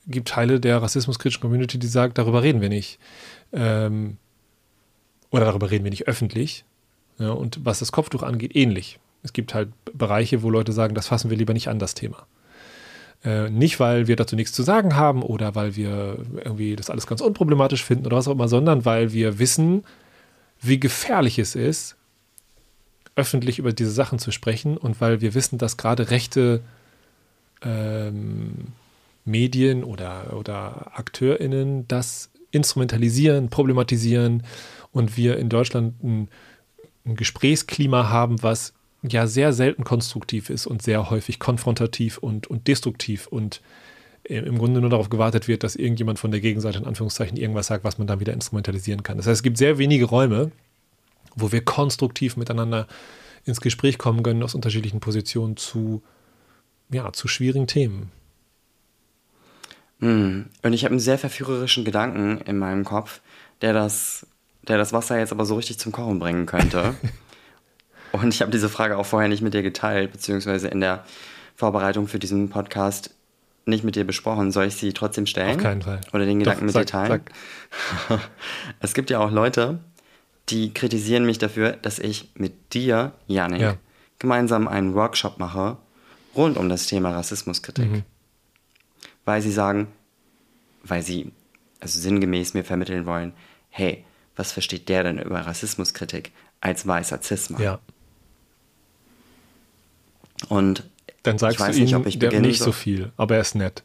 Gibt 0.07 0.29
Teile 0.29 0.61
der 0.61 0.81
rassismuskritischen 0.81 1.43
Community, 1.43 1.79
die 1.79 1.87
sagt, 1.87 2.17
darüber 2.17 2.43
reden 2.43 2.63
wir 2.63 2.71
nicht. 2.71 2.99
Ähm, 3.53 4.17
oder 5.31 5.45
darüber 5.45 5.71
reden 5.71 5.85
wir 5.85 5.91
nicht 5.91 6.09
öffentlich. 6.09 6.65
Ja, 7.19 7.31
und 7.33 7.65
was 7.65 7.79
das 7.79 7.93
Kopftuch 7.93 8.23
angeht, 8.23 8.57
ähnlich. 8.57 8.99
Es 9.23 9.35
gibt 9.35 9.53
halt 9.53 9.69
Bereiche, 9.93 10.43
wo 10.43 10.49
Leute 10.49 10.73
sagen, 10.73 10.95
das 10.95 11.09
fassen 11.09 11.29
wir 11.31 11.37
lieber 11.37 11.53
nicht 11.53 11.69
an, 11.69 11.79
das 11.79 11.95
Thema. 11.95 12.27
Äh, 13.25 13.51
nicht, 13.51 13.79
weil 13.79 14.09
wir 14.09 14.17
dazu 14.17 14.35
nichts 14.35 14.53
zu 14.53 14.63
sagen 14.63 14.97
haben 14.97 15.23
oder 15.23 15.55
weil 15.55 15.77
wir 15.77 16.19
irgendwie 16.45 16.75
das 16.75 16.91
alles 16.91 17.07
ganz 17.07 17.21
unproblematisch 17.21 17.85
finden 17.85 18.07
oder 18.07 18.17
was 18.17 18.27
auch 18.27 18.33
immer, 18.33 18.49
sondern 18.49 18.85
weil 18.85 19.13
wir 19.13 19.39
wissen, 19.39 19.85
wie 20.61 20.81
gefährlich 20.81 21.39
es 21.39 21.55
ist, 21.55 21.97
öffentlich 23.15 23.59
über 23.59 23.73
diese 23.73 23.91
Sachen 23.91 24.19
zu 24.19 24.33
sprechen 24.33 24.77
und 24.77 25.01
weil 25.01 25.21
wir 25.21 25.35
wissen, 25.35 25.59
dass 25.59 25.77
gerade 25.77 26.11
rechte 26.11 26.63
ähm, 27.63 28.73
Medien 29.25 29.85
oder, 29.85 30.37
oder 30.37 30.99
AkteurInnen 30.99 31.87
das 31.87 32.31
instrumentalisieren, 32.51 33.51
problematisieren 33.51 34.43
und 34.91 35.17
wir 35.17 35.37
in 35.39 35.49
Deutschland 35.49 36.03
ein, 36.03 36.29
ein 37.05 37.15
Gesprächsklima 37.15 38.09
haben, 38.09 38.43
was 38.43 38.75
ja 39.03 39.27
sehr 39.27 39.53
selten 39.53 39.85
konstruktiv 39.85 40.51
ist 40.51 40.67
und 40.67 40.83
sehr 40.83 41.11
häufig 41.11 41.39
konfrontativ 41.39 42.19
und, 42.19 42.47
und 42.47 42.69
destruktiv 42.69 43.27
und 43.27 43.61
äh, 44.25 44.39
im 44.39 44.59
Grunde 44.59 44.81
nur 44.81 44.91
darauf 44.91 45.11
gewartet 45.11 45.49
wird, 45.49 45.65
dass 45.65 45.77
irgendjemand 45.77 46.19
von 46.19 46.31
der 46.31 46.41
Gegenseite 46.41 46.79
in 46.79 46.87
Anführungszeichen 46.87 47.37
irgendwas 47.37 47.67
sagt, 47.67 47.85
was 47.85 47.99
man 47.99 48.07
dann 48.07 48.21
wieder 48.21 48.33
instrumentalisieren 48.33 49.03
kann. 49.03 49.17
Das 49.17 49.27
heißt, 49.27 49.39
es 49.39 49.43
gibt 49.43 49.59
sehr 49.59 49.79
wenige 49.79 50.05
Räume, 50.05 50.53
wo 51.35 51.51
wir 51.51 51.65
konstruktiv 51.65 52.37
miteinander 52.37 52.87
ins 53.45 53.61
Gespräch 53.61 53.99
kommen 53.99 54.23
können 54.23 54.43
aus 54.43 54.55
unterschiedlichen 54.55 55.01
Positionen 55.01 55.57
zu, 55.57 56.03
ja, 56.91 57.13
zu 57.13 57.27
schwierigen 57.27 57.67
Themen. 57.67 58.13
Hm. 59.99 60.47
Und 60.63 60.73
ich 60.73 60.85
habe 60.85 60.93
einen 60.93 61.01
sehr 61.01 61.19
verführerischen 61.19 61.85
Gedanken 61.85 62.39
in 62.43 62.59
meinem 62.59 62.85
Kopf, 62.85 63.21
der 63.63 63.73
das, 63.73 64.27
der 64.69 64.79
das 64.79 64.93
Wasser 64.93 65.19
jetzt 65.19 65.33
aber 65.33 65.45
so 65.45 65.57
richtig 65.57 65.79
zum 65.79 65.91
Kochen 65.91 66.21
bringen 66.21 66.47
könnte. 66.47 66.95
Und 68.13 68.35
ich 68.35 68.41
habe 68.41 68.51
diese 68.51 68.69
Frage 68.69 68.97
auch 68.99 69.07
vorher 69.07 69.29
nicht 69.29 69.43
mit 69.43 69.55
dir 69.55 69.63
geteilt, 69.63 70.13
beziehungsweise 70.13 70.69
in 70.69 70.81
der 70.81 71.05
Vorbereitung 71.57 72.09
für 72.09 72.19
diesen 72.19 72.51
Podcast 72.51 73.11
nicht 73.65 73.85
mit 73.85 73.97
dir 73.97 74.05
besprochen. 74.05 74.53
Soll 74.53 74.67
ich 74.67 74.77
sie 74.77 74.93
trotzdem 74.93 75.27
stellen? 75.27 75.57
Auf 75.57 75.63
keinen 75.63 75.83
Fall. 75.83 76.01
Oder 76.13 76.27
den 76.27 76.39
Gedanken 76.39 76.67
Doch, 76.67 76.67
mit 76.67 76.75
sag, 76.75 76.87
dir 76.87 76.93
teilen? 76.93 77.23
Sag. 78.09 78.21
Es 78.81 78.95
gibt 78.95 79.11
ja 79.11 79.21
auch 79.21 79.31
Leute, 79.31 79.81
die 80.49 80.75
kritisieren 80.75 81.25
mich 81.25 81.39
dafür, 81.39 81.73
dass 81.73 81.99
ich 81.99 82.31
mit 82.35 82.75
dir, 82.75 83.13
Janik, 83.27 83.61
ja. 83.61 83.77
gemeinsam 84.19 84.69
einen 84.69 84.95
Workshop 84.95 85.39
mache 85.39 85.77
rund 86.35 86.57
um 86.57 86.69
das 86.69 86.87
Thema 86.87 87.13
Rassismuskritik. 87.13 87.91
Mhm. 87.91 88.03
Weil 89.25 89.43
sie 89.43 89.53
sagen, 89.53 89.89
weil 90.83 91.03
sie 91.03 91.33
also 91.81 91.99
sinngemäß 91.99 92.55
mir 92.55 92.65
vermitteln 92.65 93.07
wollen, 93.07 93.33
hey, 93.71 94.05
was 94.37 94.53
versteht 94.53 94.89
der 94.89 95.05
denn 95.05 95.19
über 95.19 95.41
Rassismuskritik 95.41 96.33
als 96.61 96.87
weißer 96.87 97.21
Cis-Mann? 97.23 97.63
Ja. 97.63 97.79
Und 100.49 100.85
dann 101.23 101.39
sagst 101.39 101.57
ich 101.57 101.61
weiß 101.61 101.77
du 101.77 101.83
nicht, 101.83 101.93
ihm, 101.93 101.99
ob 101.99 102.07
ich 102.07 102.19
der 102.19 102.41
nicht 102.41 102.61
so 102.61 102.73
viel, 102.73 103.13
aber 103.17 103.37
er 103.37 103.41
ist 103.43 103.55
nett. 103.55 103.83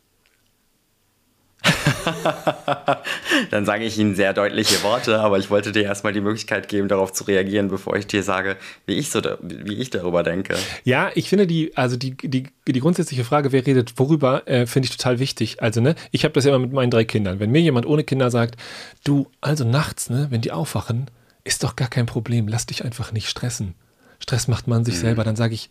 Dann 3.51 3.65
sage 3.65 3.83
ich 3.83 3.97
Ihnen 3.97 4.15
sehr 4.15 4.33
deutliche 4.33 4.81
Worte, 4.83 5.19
aber 5.19 5.37
ich 5.37 5.49
wollte 5.49 5.71
dir 5.71 5.83
erstmal 5.83 6.13
die 6.13 6.21
Möglichkeit 6.21 6.67
geben, 6.67 6.87
darauf 6.87 7.13
zu 7.13 7.23
reagieren, 7.25 7.67
bevor 7.67 7.95
ich 7.95 8.07
dir 8.07 8.23
sage, 8.23 8.57
wie 8.85 8.93
ich, 8.93 9.09
so 9.09 9.21
da, 9.21 9.37
wie 9.41 9.75
ich 9.75 9.89
darüber 9.89 10.23
denke. 10.23 10.55
Ja, 10.83 11.11
ich 11.15 11.29
finde 11.29 11.47
die, 11.47 11.75
also 11.75 11.97
die, 11.97 12.15
die, 12.15 12.47
die 12.67 12.79
grundsätzliche 12.79 13.23
Frage, 13.23 13.51
wer 13.51 13.65
redet 13.65 13.97
worüber, 13.97 14.47
äh, 14.47 14.65
finde 14.65 14.87
ich 14.87 14.97
total 14.97 15.19
wichtig. 15.19 15.61
Also, 15.61 15.81
ne, 15.81 15.95
ich 16.11 16.23
habe 16.23 16.33
das 16.33 16.45
ja 16.45 16.51
immer 16.51 16.65
mit 16.65 16.73
meinen 16.73 16.91
drei 16.91 17.05
Kindern. 17.05 17.39
Wenn 17.39 17.51
mir 17.51 17.61
jemand 17.61 17.85
ohne 17.85 18.03
Kinder 18.03 18.31
sagt, 18.31 18.55
du, 19.03 19.27
also 19.41 19.63
nachts, 19.63 20.09
ne, 20.09 20.27
wenn 20.29 20.41
die 20.41 20.51
aufwachen, 20.51 21.09
ist 21.43 21.63
doch 21.63 21.75
gar 21.75 21.89
kein 21.89 22.05
Problem, 22.05 22.47
lass 22.47 22.65
dich 22.65 22.83
einfach 22.83 23.11
nicht 23.11 23.29
stressen. 23.29 23.75
Stress 24.19 24.47
macht 24.47 24.67
man 24.67 24.85
sich 24.85 24.95
mhm. 24.95 25.01
selber, 25.01 25.23
dann 25.23 25.35
sage 25.35 25.53
ich, 25.53 25.69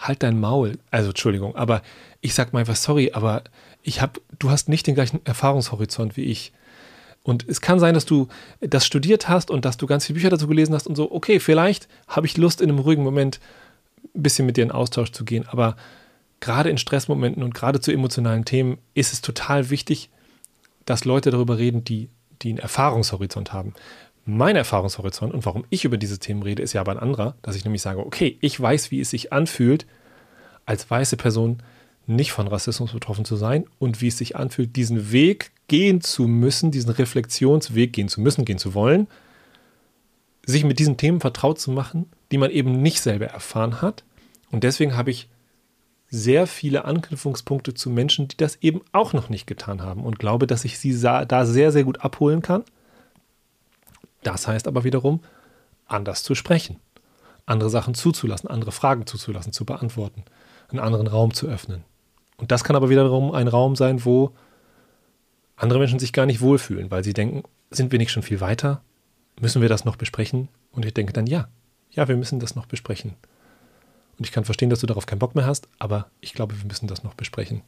halt 0.00 0.22
dein 0.22 0.40
Maul. 0.40 0.78
Also 0.90 1.10
Entschuldigung, 1.10 1.54
aber 1.54 1.82
ich 2.20 2.34
sag 2.34 2.52
mal 2.52 2.60
einfach 2.60 2.76
sorry, 2.76 3.12
aber 3.12 3.44
ich 3.82 4.00
habe, 4.00 4.20
du 4.38 4.50
hast 4.50 4.68
nicht 4.68 4.86
den 4.86 4.94
gleichen 4.94 5.24
Erfahrungshorizont 5.24 6.16
wie 6.16 6.24
ich. 6.24 6.52
Und 7.22 7.46
es 7.48 7.60
kann 7.60 7.78
sein, 7.78 7.94
dass 7.94 8.06
du 8.06 8.28
das 8.60 8.86
studiert 8.86 9.28
hast 9.28 9.50
und 9.50 9.64
dass 9.64 9.76
du 9.76 9.86
ganz 9.86 10.06
viele 10.06 10.18
Bücher 10.18 10.30
dazu 10.30 10.48
gelesen 10.48 10.74
hast 10.74 10.86
und 10.86 10.96
so, 10.96 11.12
okay, 11.12 11.38
vielleicht 11.38 11.86
habe 12.08 12.26
ich 12.26 12.36
Lust, 12.38 12.60
in 12.60 12.70
einem 12.70 12.78
ruhigen 12.78 13.04
Moment 13.04 13.40
ein 14.14 14.22
bisschen 14.22 14.46
mit 14.46 14.56
dir 14.56 14.64
in 14.64 14.70
Austausch 14.70 15.12
zu 15.12 15.24
gehen. 15.24 15.46
Aber 15.46 15.76
gerade 16.40 16.70
in 16.70 16.78
Stressmomenten 16.78 17.42
und 17.42 17.54
gerade 17.54 17.80
zu 17.80 17.92
emotionalen 17.92 18.46
Themen 18.46 18.78
ist 18.94 19.12
es 19.12 19.20
total 19.20 19.68
wichtig, 19.68 20.08
dass 20.86 21.04
Leute 21.04 21.30
darüber 21.30 21.58
reden, 21.58 21.84
die, 21.84 22.08
die 22.40 22.50
einen 22.50 22.58
Erfahrungshorizont 22.58 23.52
haben. 23.52 23.74
Mein 24.32 24.54
Erfahrungshorizont 24.54 25.34
und 25.34 25.44
warum 25.44 25.64
ich 25.70 25.84
über 25.84 25.96
diese 25.96 26.20
Themen 26.20 26.44
rede, 26.44 26.62
ist 26.62 26.72
ja 26.72 26.80
aber 26.82 26.92
ein 26.92 27.00
anderer, 27.00 27.34
dass 27.42 27.56
ich 27.56 27.64
nämlich 27.64 27.82
sage, 27.82 27.98
okay, 27.98 28.38
ich 28.40 28.60
weiß, 28.60 28.92
wie 28.92 29.00
es 29.00 29.10
sich 29.10 29.32
anfühlt, 29.32 29.86
als 30.66 30.88
weiße 30.88 31.16
Person 31.16 31.58
nicht 32.06 32.30
von 32.30 32.46
Rassismus 32.46 32.92
betroffen 32.92 33.24
zu 33.24 33.34
sein 33.34 33.64
und 33.80 34.00
wie 34.00 34.06
es 34.06 34.18
sich 34.18 34.36
anfühlt, 34.36 34.76
diesen 34.76 35.10
Weg 35.10 35.50
gehen 35.66 36.00
zu 36.00 36.28
müssen, 36.28 36.70
diesen 36.70 36.92
Reflexionsweg 36.92 37.92
gehen 37.92 38.06
zu 38.06 38.20
müssen, 38.20 38.44
gehen 38.44 38.58
zu 38.58 38.72
wollen, 38.72 39.08
sich 40.46 40.62
mit 40.62 40.78
diesen 40.78 40.96
Themen 40.96 41.20
vertraut 41.20 41.58
zu 41.58 41.72
machen, 41.72 42.08
die 42.30 42.38
man 42.38 42.52
eben 42.52 42.82
nicht 42.82 43.00
selber 43.00 43.26
erfahren 43.26 43.82
hat. 43.82 44.04
Und 44.52 44.62
deswegen 44.62 44.96
habe 44.96 45.10
ich 45.10 45.28
sehr 46.08 46.46
viele 46.46 46.84
Anknüpfungspunkte 46.84 47.74
zu 47.74 47.90
Menschen, 47.90 48.28
die 48.28 48.36
das 48.36 48.58
eben 48.62 48.82
auch 48.92 49.12
noch 49.12 49.28
nicht 49.28 49.48
getan 49.48 49.82
haben 49.82 50.04
und 50.04 50.20
glaube, 50.20 50.46
dass 50.46 50.64
ich 50.64 50.78
sie 50.78 50.96
da 51.00 51.46
sehr, 51.46 51.72
sehr 51.72 51.82
gut 51.82 52.02
abholen 52.02 52.42
kann. 52.42 52.62
Das 54.22 54.46
heißt 54.46 54.68
aber 54.68 54.84
wiederum, 54.84 55.20
anders 55.86 56.22
zu 56.22 56.34
sprechen, 56.34 56.78
andere 57.46 57.70
Sachen 57.70 57.94
zuzulassen, 57.94 58.48
andere 58.48 58.72
Fragen 58.72 59.06
zuzulassen, 59.06 59.52
zu 59.52 59.64
beantworten, 59.64 60.24
einen 60.68 60.80
anderen 60.80 61.06
Raum 61.06 61.34
zu 61.34 61.46
öffnen. 61.48 61.84
Und 62.36 62.50
das 62.50 62.64
kann 62.64 62.76
aber 62.76 62.90
wiederum 62.90 63.32
ein 63.32 63.48
Raum 63.48 63.76
sein, 63.76 64.04
wo 64.04 64.32
andere 65.56 65.78
Menschen 65.78 65.98
sich 65.98 66.12
gar 66.12 66.26
nicht 66.26 66.40
wohlfühlen, 66.40 66.90
weil 66.90 67.04
sie 67.04 67.12
denken, 67.12 67.42
sind 67.70 67.92
wir 67.92 67.98
nicht 67.98 68.12
schon 68.12 68.22
viel 68.22 68.40
weiter? 68.40 68.82
Müssen 69.40 69.62
wir 69.62 69.68
das 69.68 69.84
noch 69.84 69.96
besprechen? 69.96 70.48
Und 70.72 70.84
ich 70.84 70.94
denke 70.94 71.12
dann, 71.12 71.26
ja, 71.26 71.48
ja, 71.90 72.08
wir 72.08 72.16
müssen 72.16 72.40
das 72.40 72.54
noch 72.54 72.66
besprechen. 72.66 73.14
Und 74.18 74.26
ich 74.26 74.32
kann 74.32 74.44
verstehen, 74.44 74.70
dass 74.70 74.80
du 74.80 74.86
darauf 74.86 75.06
keinen 75.06 75.18
Bock 75.18 75.34
mehr 75.34 75.46
hast, 75.46 75.68
aber 75.78 76.10
ich 76.20 76.34
glaube, 76.34 76.56
wir 76.58 76.66
müssen 76.66 76.86
das 76.86 77.02
noch 77.02 77.14
besprechen. 77.14 77.62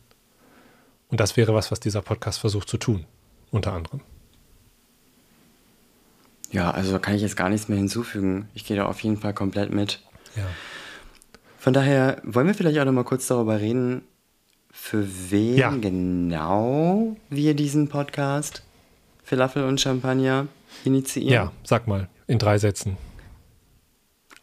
Und 1.09 1.21
das 1.21 1.37
wäre 1.37 1.55
was, 1.55 1.71
was 1.71 1.81
dieser 1.81 2.03
Podcast 2.03 2.39
versucht 2.39 2.69
zu 2.69 2.79
tun, 2.79 3.05
unter 3.51 3.73
anderem. 3.73 4.01
Ja, 6.53 6.71
also 6.71 6.99
kann 6.99 7.15
ich 7.15 7.23
jetzt 7.23 7.37
gar 7.37 7.49
nichts 7.49 7.69
mehr 7.69 7.79
hinzufügen. 7.79 8.49
Ich 8.55 8.65
gehe 8.65 8.77
da 8.77 8.87
auf 8.87 9.01
jeden 9.01 9.17
Fall 9.17 9.35
komplett 9.35 9.73
mit. 9.73 10.01
Ja. 10.37 10.45
Von 11.59 11.73
daher 11.73 12.21
wollen 12.25 12.47
wir 12.47 12.55
vielleicht 12.55 12.79
auch 12.79 12.85
noch 12.85 12.93
mal 12.93 13.05
kurz 13.05 13.27
darüber 13.27 13.61
reden, 13.61 14.03
für 14.71 15.07
wen 15.31 15.57
Ja. 15.57 15.71
genau 15.71 17.17
wir 17.31 17.55
diesen 17.55 17.89
Podcast 17.89 18.63
Falafel 19.25 19.65
und 19.65 19.81
Champagner 19.81 20.47
initiieren. 20.85 21.33
Ja, 21.33 21.53
sag 21.65 21.87
mal, 21.87 22.09
in 22.27 22.39
drei 22.39 22.59
Sätzen. 22.59 22.97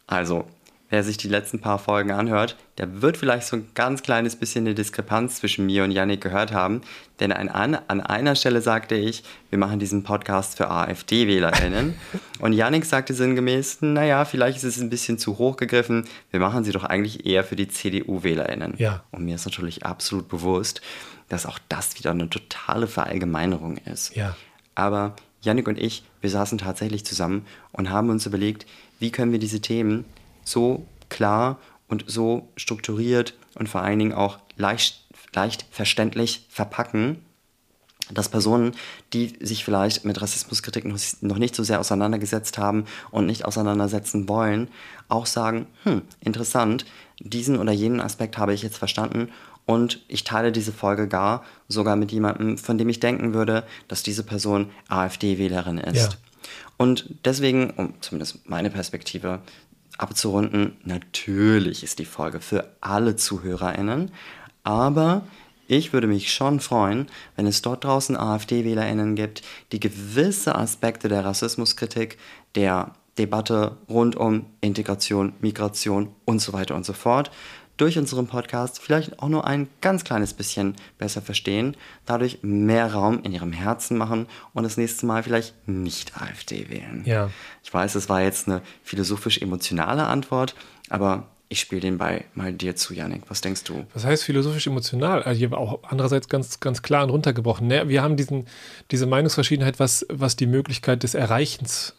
Also, 0.06 0.46
wer 0.90 1.04
sich 1.04 1.16
die 1.16 1.28
letzten 1.28 1.60
paar 1.60 1.78
Folgen 1.78 2.10
anhört, 2.10 2.56
der 2.78 3.00
wird 3.00 3.16
vielleicht 3.16 3.46
so 3.46 3.56
ein 3.56 3.68
ganz 3.74 4.02
kleines 4.02 4.36
bisschen 4.36 4.66
eine 4.66 4.74
Diskrepanz 4.74 5.36
zwischen 5.36 5.66
mir 5.66 5.84
und 5.84 5.92
Yannick 5.92 6.20
gehört 6.20 6.52
haben. 6.52 6.82
Denn 7.20 7.32
an, 7.32 7.48
an, 7.48 8.00
einer 8.00 8.34
Stelle 8.34 8.60
sagte 8.60 8.96
ich, 8.96 9.22
wir 9.50 9.58
machen 9.58 9.78
diesen 9.78 10.02
Podcast 10.02 10.56
für 10.56 10.68
AfD-WählerInnen. 10.68 11.94
und 12.40 12.52
Yannick 12.52 12.84
sagte 12.84 13.14
sinngemäß, 13.14 13.78
naja, 13.82 14.24
vielleicht 14.24 14.58
ist 14.58 14.64
es 14.64 14.80
ein 14.80 14.90
bisschen 14.90 15.18
zu 15.18 15.38
hoch 15.38 15.56
gegriffen. 15.56 16.06
Wir 16.32 16.40
machen 16.40 16.64
sie 16.64 16.72
doch 16.72 16.84
eigentlich 16.84 17.24
eher 17.24 17.44
für 17.44 17.56
die 17.56 17.68
CDU-WählerInnen. 17.68 18.74
Ja. 18.78 19.04
Und 19.12 19.24
mir 19.24 19.36
ist 19.36 19.46
natürlich 19.46 19.86
absolut 19.86 20.28
bewusst, 20.28 20.82
dass 21.28 21.46
auch 21.46 21.60
das 21.68 21.96
wieder 21.98 22.10
eine 22.10 22.28
totale 22.28 22.88
Verallgemeinerung 22.88 23.76
ist. 23.78 24.16
Ja. 24.16 24.36
Aber 24.74 25.14
Yannick 25.42 25.68
und 25.68 25.78
ich, 25.78 26.02
wir 26.20 26.30
saßen 26.30 26.58
tatsächlich 26.58 27.04
zusammen 27.06 27.46
und 27.72 27.90
haben 27.90 28.10
uns 28.10 28.26
überlegt, 28.26 28.66
wie 28.98 29.12
können 29.12 29.30
wir 29.30 29.38
diese 29.38 29.60
Themen 29.60 30.04
so 30.44 30.86
klar 31.08 31.58
und 31.88 32.04
so 32.06 32.48
strukturiert 32.56 33.34
und 33.54 33.68
vor 33.68 33.82
allen 33.82 33.98
Dingen 33.98 34.12
auch 34.12 34.38
leicht, 34.56 35.06
leicht 35.34 35.66
verständlich 35.70 36.46
verpacken, 36.48 37.24
dass 38.12 38.28
Personen, 38.28 38.72
die 39.12 39.36
sich 39.40 39.64
vielleicht 39.64 40.04
mit 40.04 40.20
Rassismuskritik 40.20 40.84
noch, 40.84 41.38
nicht 41.38 41.54
so 41.54 41.62
sehr 41.62 41.80
auseinandergesetzt 41.80 42.58
haben 42.58 42.84
und 43.10 43.26
nicht 43.26 43.44
auseinandersetzen 43.44 44.28
wollen, 44.28 44.68
auch 45.08 45.26
sagen, 45.26 45.66
hm, 45.84 46.02
interessant, 46.20 46.84
diesen 47.20 47.58
oder 47.58 47.72
jenen 47.72 48.00
Aspekt 48.00 48.38
habe 48.38 48.54
ich 48.54 48.62
jetzt 48.62 48.78
verstanden 48.78 49.28
und 49.66 50.00
ich 50.08 50.24
teile 50.24 50.52
diese 50.52 50.72
Folge 50.72 51.06
gar 51.06 51.44
sogar 51.68 51.96
mit 51.96 52.12
jemandem, 52.12 52.58
von 52.58 52.78
dem 52.78 52.88
ich 52.88 53.00
denken 53.00 53.34
würde, 53.34 53.64
dass 53.88 54.02
diese 54.02 54.24
Person 54.24 54.70
AfD-Wählerin 54.88 55.78
ist. 55.78 56.12
Ja. 56.12 56.18
Und 56.76 57.14
deswegen, 57.24 57.70
um 57.70 57.94
zumindest 58.00 58.48
meine 58.48 58.70
Perspektive 58.70 59.40
abzurunden, 59.98 60.76
natürlich 60.84 61.82
ist 61.82 61.98
die 61.98 62.04
Folge 62.04 62.40
für 62.40 62.76
alle 62.80 63.16
ZuhörerInnen, 63.16 64.10
aber 64.62 65.22
ich 65.66 65.92
würde 65.92 66.08
mich 66.08 66.32
schon 66.32 66.58
freuen, 66.58 67.06
wenn 67.36 67.46
es 67.46 67.62
dort 67.62 67.84
draußen 67.84 68.16
AfD-WählerInnen 68.16 69.14
gibt, 69.14 69.42
die 69.70 69.78
gewisse 69.78 70.56
Aspekte 70.56 71.08
der 71.08 71.24
Rassismuskritik, 71.24 72.18
der 72.56 72.92
Debatte 73.18 73.76
rund 73.88 74.16
um 74.16 74.46
Integration, 74.60 75.34
Migration 75.40 76.08
und 76.24 76.40
so 76.40 76.52
weiter 76.52 76.74
und 76.74 76.84
so 76.84 76.92
fort 76.92 77.30
durch 77.80 77.96
unseren 77.96 78.26
Podcast 78.26 78.80
vielleicht 78.80 79.20
auch 79.20 79.28
nur 79.28 79.46
ein 79.46 79.68
ganz 79.80 80.04
kleines 80.04 80.34
bisschen 80.34 80.74
besser 80.98 81.22
verstehen, 81.22 81.76
dadurch 82.04 82.38
mehr 82.42 82.92
Raum 82.92 83.22
in 83.22 83.32
ihrem 83.32 83.52
Herzen 83.52 83.96
machen 83.96 84.26
und 84.52 84.64
das 84.64 84.76
nächste 84.76 85.06
Mal 85.06 85.22
vielleicht 85.22 85.54
nicht 85.66 86.20
AfD 86.20 86.68
wählen. 86.68 87.02
Ja. 87.06 87.30
Ich 87.64 87.72
weiß, 87.72 87.94
es 87.94 88.08
war 88.08 88.22
jetzt 88.22 88.48
eine 88.48 88.60
philosophisch-emotionale 88.82 90.06
Antwort, 90.06 90.54
aber 90.88 91.28
ich 91.48 91.60
spiele 91.60 91.80
den 91.80 91.98
Ball 91.98 92.24
mal 92.34 92.52
dir 92.52 92.76
zu, 92.76 92.94
Yannick. 92.94 93.22
Was 93.28 93.40
denkst 93.40 93.64
du? 93.64 93.84
Was 93.94 94.04
heißt 94.04 94.24
philosophisch 94.24 94.66
emotional? 94.66 95.22
Also 95.22 95.38
hier 95.38 95.56
auch 95.56 95.80
andererseits 95.82 96.28
ganz, 96.28 96.60
ganz 96.60 96.82
klar 96.82 97.04
und 97.04 97.10
runtergebrochen. 97.10 97.66
Ne? 97.66 97.88
Wir 97.88 98.02
haben 98.02 98.16
diesen, 98.16 98.46
diese 98.90 99.06
Meinungsverschiedenheit, 99.06 99.80
was, 99.80 100.06
was 100.08 100.36
die 100.36 100.46
Möglichkeit 100.46 101.02
des 101.02 101.14
Erreichens 101.14 101.94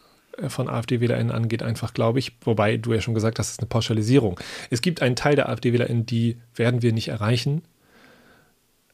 von 0.48 0.68
AfD-WählerInnen 0.68 1.30
angeht, 1.30 1.62
einfach, 1.62 1.94
glaube 1.94 2.18
ich. 2.18 2.32
Wobei 2.42 2.76
du 2.76 2.92
ja 2.92 3.00
schon 3.00 3.14
gesagt 3.14 3.38
hast, 3.38 3.48
das 3.48 3.54
ist 3.54 3.60
eine 3.60 3.68
Pauschalisierung. 3.68 4.40
Es 4.70 4.80
gibt 4.80 5.02
einen 5.02 5.16
Teil 5.16 5.36
der 5.36 5.48
AfD-WählerInnen, 5.48 6.06
die 6.06 6.38
werden 6.54 6.82
wir 6.82 6.92
nicht 6.92 7.08
erreichen, 7.08 7.62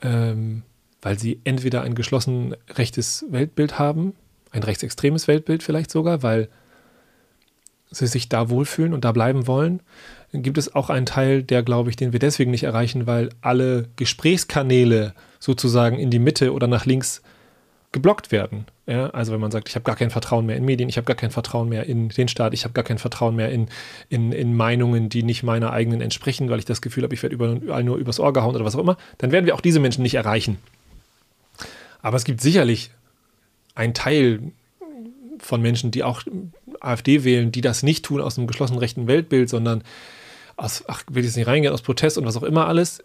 ähm, 0.02 0.62
weil 1.00 1.18
sie 1.18 1.40
entweder 1.44 1.82
ein 1.82 1.94
geschlossen 1.94 2.54
rechtes 2.74 3.24
Weltbild 3.30 3.78
haben, 3.78 4.14
ein 4.50 4.62
rechtsextremes 4.62 5.28
Weltbild 5.28 5.62
vielleicht 5.62 5.90
sogar, 5.90 6.22
weil 6.22 6.48
sie 7.90 8.06
sich 8.06 8.28
da 8.28 8.50
wohlfühlen 8.50 8.92
und 8.92 9.04
da 9.04 9.12
bleiben 9.12 9.46
wollen. 9.46 9.80
Dann 10.32 10.42
gibt 10.42 10.58
es 10.58 10.74
auch 10.74 10.90
einen 10.90 11.06
Teil, 11.06 11.42
der, 11.42 11.62
glaube 11.62 11.90
ich, 11.90 11.96
den 11.96 12.12
wir 12.12 12.20
deswegen 12.20 12.50
nicht 12.50 12.64
erreichen, 12.64 13.06
weil 13.06 13.30
alle 13.40 13.88
Gesprächskanäle 13.96 15.14
sozusagen 15.38 15.98
in 15.98 16.10
die 16.10 16.18
Mitte 16.18 16.52
oder 16.52 16.66
nach 16.66 16.84
links 16.84 17.22
geblockt 17.92 18.32
werden. 18.32 18.66
Ja, 18.86 19.10
also 19.10 19.32
wenn 19.32 19.40
man 19.40 19.50
sagt, 19.50 19.68
ich 19.68 19.74
habe 19.74 19.84
gar 19.84 19.96
kein 19.96 20.10
Vertrauen 20.10 20.46
mehr 20.46 20.56
in 20.56 20.64
Medien, 20.64 20.88
ich 20.88 20.96
habe 20.96 21.06
gar 21.06 21.16
kein 21.16 21.30
Vertrauen 21.30 21.68
mehr 21.68 21.86
in 21.86 22.10
den 22.10 22.28
Staat, 22.28 22.52
ich 22.52 22.64
habe 22.64 22.74
gar 22.74 22.84
kein 22.84 22.98
Vertrauen 22.98 23.36
mehr 23.36 23.50
in, 23.50 23.68
in, 24.08 24.32
in 24.32 24.54
Meinungen, 24.54 25.08
die 25.08 25.22
nicht 25.22 25.42
meiner 25.42 25.72
eigenen 25.72 26.00
entsprechen, 26.00 26.50
weil 26.50 26.58
ich 26.58 26.64
das 26.64 26.82
Gefühl 26.82 27.04
habe, 27.04 27.14
ich 27.14 27.22
werde 27.22 27.34
überall 27.34 27.84
nur 27.84 27.96
übers 27.96 28.20
Ohr 28.20 28.32
gehauen 28.32 28.54
oder 28.54 28.64
was 28.64 28.76
auch 28.76 28.80
immer, 28.80 28.98
dann 29.18 29.32
werden 29.32 29.46
wir 29.46 29.54
auch 29.54 29.60
diese 29.60 29.80
Menschen 29.80 30.02
nicht 30.02 30.14
erreichen. 30.14 30.58
Aber 32.02 32.16
es 32.16 32.24
gibt 32.24 32.40
sicherlich 32.40 32.90
einen 33.74 33.94
Teil 33.94 34.40
von 35.38 35.62
Menschen, 35.62 35.90
die 35.90 36.02
auch 36.02 36.22
AfD 36.80 37.24
wählen, 37.24 37.52
die 37.52 37.60
das 37.60 37.82
nicht 37.82 38.04
tun 38.04 38.20
aus 38.20 38.38
einem 38.38 38.46
geschlossenen 38.46 38.80
rechten 38.80 39.06
Weltbild, 39.06 39.48
sondern 39.48 39.82
aus, 40.56 40.84
ach, 40.88 41.04
will 41.08 41.20
ich 41.20 41.26
jetzt 41.26 41.36
nicht 41.36 41.46
reingehen, 41.46 41.72
aus 41.72 41.82
Protest 41.82 42.18
und 42.18 42.26
was 42.26 42.36
auch 42.36 42.42
immer 42.42 42.66
alles. 42.66 43.02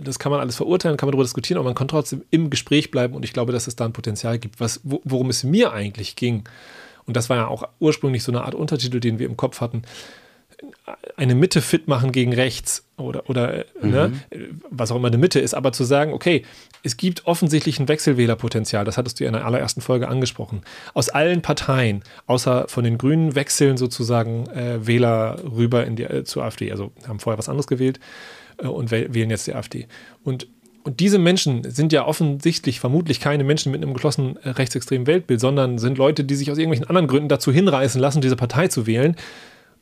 Das 0.00 0.18
kann 0.18 0.30
man 0.32 0.40
alles 0.40 0.56
verurteilen, 0.56 0.96
kann 0.96 1.08
man 1.08 1.12
darüber 1.12 1.24
diskutieren, 1.24 1.58
aber 1.58 1.68
man 1.68 1.74
kann 1.74 1.88
trotzdem 1.88 2.22
im 2.30 2.50
Gespräch 2.50 2.90
bleiben 2.90 3.14
und 3.14 3.24
ich 3.24 3.32
glaube, 3.32 3.52
dass 3.52 3.66
es 3.66 3.76
da 3.76 3.84
ein 3.84 3.92
Potenzial 3.92 4.38
gibt, 4.38 4.60
was, 4.60 4.80
worum 4.84 5.30
es 5.30 5.44
mir 5.44 5.72
eigentlich 5.72 6.16
ging. 6.16 6.44
Und 7.06 7.16
das 7.16 7.28
war 7.28 7.36
ja 7.36 7.48
auch 7.48 7.68
ursprünglich 7.80 8.22
so 8.22 8.30
eine 8.32 8.44
Art 8.44 8.54
Untertitel, 8.54 9.00
den 9.00 9.18
wir 9.18 9.26
im 9.26 9.36
Kopf 9.36 9.60
hatten. 9.60 9.82
Eine 11.16 11.34
Mitte 11.34 11.62
fit 11.62 11.88
machen 11.88 12.12
gegen 12.12 12.32
rechts 12.32 12.84
oder, 12.96 13.28
oder 13.28 13.64
mhm. 13.80 13.90
ne, 13.90 14.12
was 14.70 14.90
auch 14.90 14.96
immer 14.96 15.08
eine 15.08 15.18
Mitte 15.18 15.40
ist, 15.40 15.54
aber 15.54 15.72
zu 15.72 15.84
sagen, 15.84 16.12
okay, 16.12 16.44
es 16.82 16.96
gibt 16.96 17.26
offensichtlich 17.26 17.78
ein 17.78 17.88
Wechselwählerpotenzial, 17.88 18.84
das 18.84 18.96
hattest 18.96 19.20
du 19.20 19.24
ja 19.24 19.28
in 19.28 19.34
der 19.34 19.44
allerersten 19.44 19.80
Folge 19.80 20.08
angesprochen. 20.08 20.62
Aus 20.94 21.08
allen 21.08 21.42
Parteien, 21.42 22.02
außer 22.26 22.66
von 22.68 22.84
den 22.84 22.98
Grünen, 22.98 23.34
wechseln 23.34 23.76
sozusagen 23.76 24.46
äh, 24.48 24.86
Wähler 24.86 25.36
rüber 25.44 25.86
in 25.86 25.96
die, 25.96 26.04
äh, 26.04 26.24
zur 26.24 26.44
AfD. 26.44 26.70
Also 26.72 26.92
haben 27.06 27.20
vorher 27.20 27.38
was 27.38 27.48
anderes 27.48 27.66
gewählt 27.66 28.00
äh, 28.58 28.66
und 28.66 28.90
wählen 28.90 29.30
jetzt 29.30 29.46
die 29.46 29.54
AfD. 29.54 29.86
Und, 30.24 30.48
und 30.82 31.00
diese 31.00 31.18
Menschen 31.18 31.70
sind 31.70 31.92
ja 31.92 32.06
offensichtlich 32.06 32.80
vermutlich 32.80 33.20
keine 33.20 33.44
Menschen 33.44 33.70
mit 33.70 33.82
einem 33.82 33.94
geschlossenen 33.94 34.36
äh, 34.38 34.50
rechtsextremen 34.50 35.06
Weltbild, 35.06 35.40
sondern 35.40 35.78
sind 35.78 35.98
Leute, 35.98 36.24
die 36.24 36.34
sich 36.34 36.50
aus 36.50 36.58
irgendwelchen 36.58 36.88
anderen 36.88 37.06
Gründen 37.06 37.28
dazu 37.28 37.52
hinreißen 37.52 38.00
lassen, 38.00 38.20
diese 38.20 38.36
Partei 38.36 38.68
zu 38.68 38.86
wählen. 38.86 39.16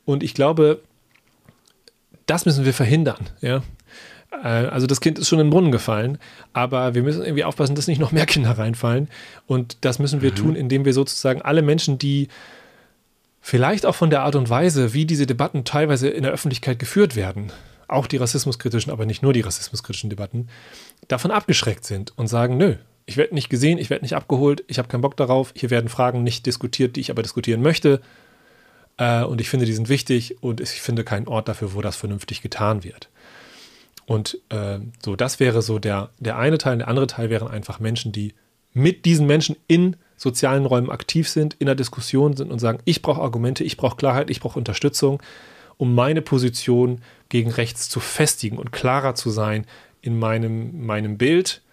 Und 0.05 0.23
ich 0.23 0.33
glaube, 0.33 0.81
das 2.25 2.45
müssen 2.45 2.65
wir 2.65 2.73
verhindern. 2.73 3.29
Ja? 3.41 3.63
Äh, 4.31 4.47
also 4.47 4.87
das 4.87 5.01
Kind 5.01 5.19
ist 5.19 5.27
schon 5.27 5.39
in 5.39 5.47
den 5.47 5.51
Brunnen 5.51 5.71
gefallen, 5.71 6.17
aber 6.53 6.95
wir 6.95 7.03
müssen 7.03 7.23
irgendwie 7.23 7.43
aufpassen, 7.43 7.75
dass 7.75 7.87
nicht 7.87 7.99
noch 7.99 8.11
mehr 8.11 8.25
Kinder 8.25 8.57
reinfallen. 8.57 9.09
Und 9.47 9.77
das 9.81 9.99
müssen 9.99 10.21
wir 10.21 10.31
mhm. 10.31 10.35
tun, 10.35 10.55
indem 10.55 10.85
wir 10.85 10.93
sozusagen 10.93 11.41
alle 11.41 11.61
Menschen, 11.61 11.97
die 11.97 12.27
vielleicht 13.41 13.85
auch 13.85 13.95
von 13.95 14.09
der 14.09 14.21
Art 14.21 14.35
und 14.35 14.49
Weise, 14.49 14.93
wie 14.93 15.05
diese 15.05 15.25
Debatten 15.25 15.65
teilweise 15.65 16.09
in 16.09 16.23
der 16.23 16.31
Öffentlichkeit 16.31 16.79
geführt 16.79 17.15
werden, 17.15 17.51
auch 17.87 18.07
die 18.07 18.17
rassismuskritischen, 18.17 18.91
aber 18.91 19.05
nicht 19.05 19.23
nur 19.23 19.33
die 19.33 19.41
rassismuskritischen 19.41 20.09
Debatten, 20.09 20.47
davon 21.07 21.31
abgeschreckt 21.31 21.83
sind 21.83 22.17
und 22.17 22.27
sagen, 22.27 22.57
nö, 22.57 22.75
ich 23.07 23.17
werde 23.17 23.33
nicht 23.33 23.49
gesehen, 23.49 23.79
ich 23.79 23.89
werde 23.89 24.05
nicht 24.05 24.15
abgeholt, 24.15 24.63
ich 24.67 24.77
habe 24.77 24.87
keinen 24.87 25.01
Bock 25.01 25.17
darauf, 25.17 25.51
hier 25.55 25.71
werden 25.71 25.89
Fragen 25.89 26.23
nicht 26.23 26.45
diskutiert, 26.45 26.95
die 26.95 27.01
ich 27.01 27.11
aber 27.11 27.23
diskutieren 27.23 27.61
möchte. 27.61 27.99
Äh, 29.01 29.23
und 29.23 29.41
ich 29.41 29.49
finde, 29.49 29.65
die 29.65 29.73
sind 29.73 29.89
wichtig 29.89 30.43
und 30.43 30.61
ich 30.61 30.69
finde 30.69 31.03
keinen 31.03 31.27
Ort 31.27 31.47
dafür, 31.47 31.73
wo 31.73 31.81
das 31.81 31.95
vernünftig 31.95 32.43
getan 32.43 32.83
wird. 32.83 33.09
Und 34.05 34.37
äh, 34.49 34.77
so, 35.03 35.15
das 35.15 35.39
wäre 35.39 35.63
so 35.63 35.79
der, 35.79 36.11
der 36.19 36.37
eine 36.37 36.59
Teil. 36.59 36.77
Der 36.77 36.87
andere 36.87 37.07
Teil 37.07 37.31
wären 37.31 37.47
einfach 37.47 37.79
Menschen, 37.79 38.11
die 38.11 38.35
mit 38.73 39.05
diesen 39.05 39.25
Menschen 39.25 39.55
in 39.67 39.95
sozialen 40.17 40.67
Räumen 40.67 40.91
aktiv 40.91 41.27
sind, 41.27 41.55
in 41.55 41.65
der 41.65 41.73
Diskussion 41.73 42.37
sind 42.37 42.51
und 42.51 42.59
sagen, 42.59 42.79
ich 42.85 43.01
brauche 43.01 43.21
Argumente, 43.21 43.63
ich 43.63 43.75
brauche 43.75 43.95
Klarheit, 43.95 44.29
ich 44.29 44.39
brauche 44.39 44.59
Unterstützung, 44.59 45.21
um 45.77 45.95
meine 45.95 46.21
Position 46.21 47.01
gegen 47.29 47.49
rechts 47.49 47.89
zu 47.89 47.99
festigen 47.99 48.59
und 48.59 48.71
klarer 48.71 49.15
zu 49.15 49.31
sein 49.31 49.65
in 50.03 50.19
meinem, 50.19 50.85
meinem 50.85 51.17
Bild, 51.17 51.63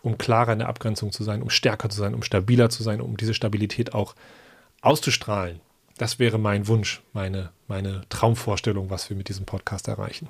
um 0.00 0.16
klarer 0.16 0.54
in 0.54 0.60
der 0.60 0.68
Abgrenzung 0.68 1.12
zu 1.12 1.22
sein, 1.22 1.42
um 1.42 1.50
stärker 1.50 1.90
zu 1.90 1.98
sein, 1.98 2.14
um 2.14 2.22
stabiler 2.22 2.70
zu 2.70 2.82
sein, 2.82 3.02
um 3.02 3.18
diese 3.18 3.34
Stabilität 3.34 3.92
auch 3.92 4.14
auszustrahlen. 4.80 5.60
Das 6.02 6.18
wäre 6.18 6.36
mein 6.36 6.66
Wunsch, 6.66 7.00
meine, 7.12 7.50
meine 7.68 8.02
Traumvorstellung, 8.08 8.90
was 8.90 9.08
wir 9.08 9.16
mit 9.16 9.28
diesem 9.28 9.46
Podcast 9.46 9.86
erreichen. 9.86 10.26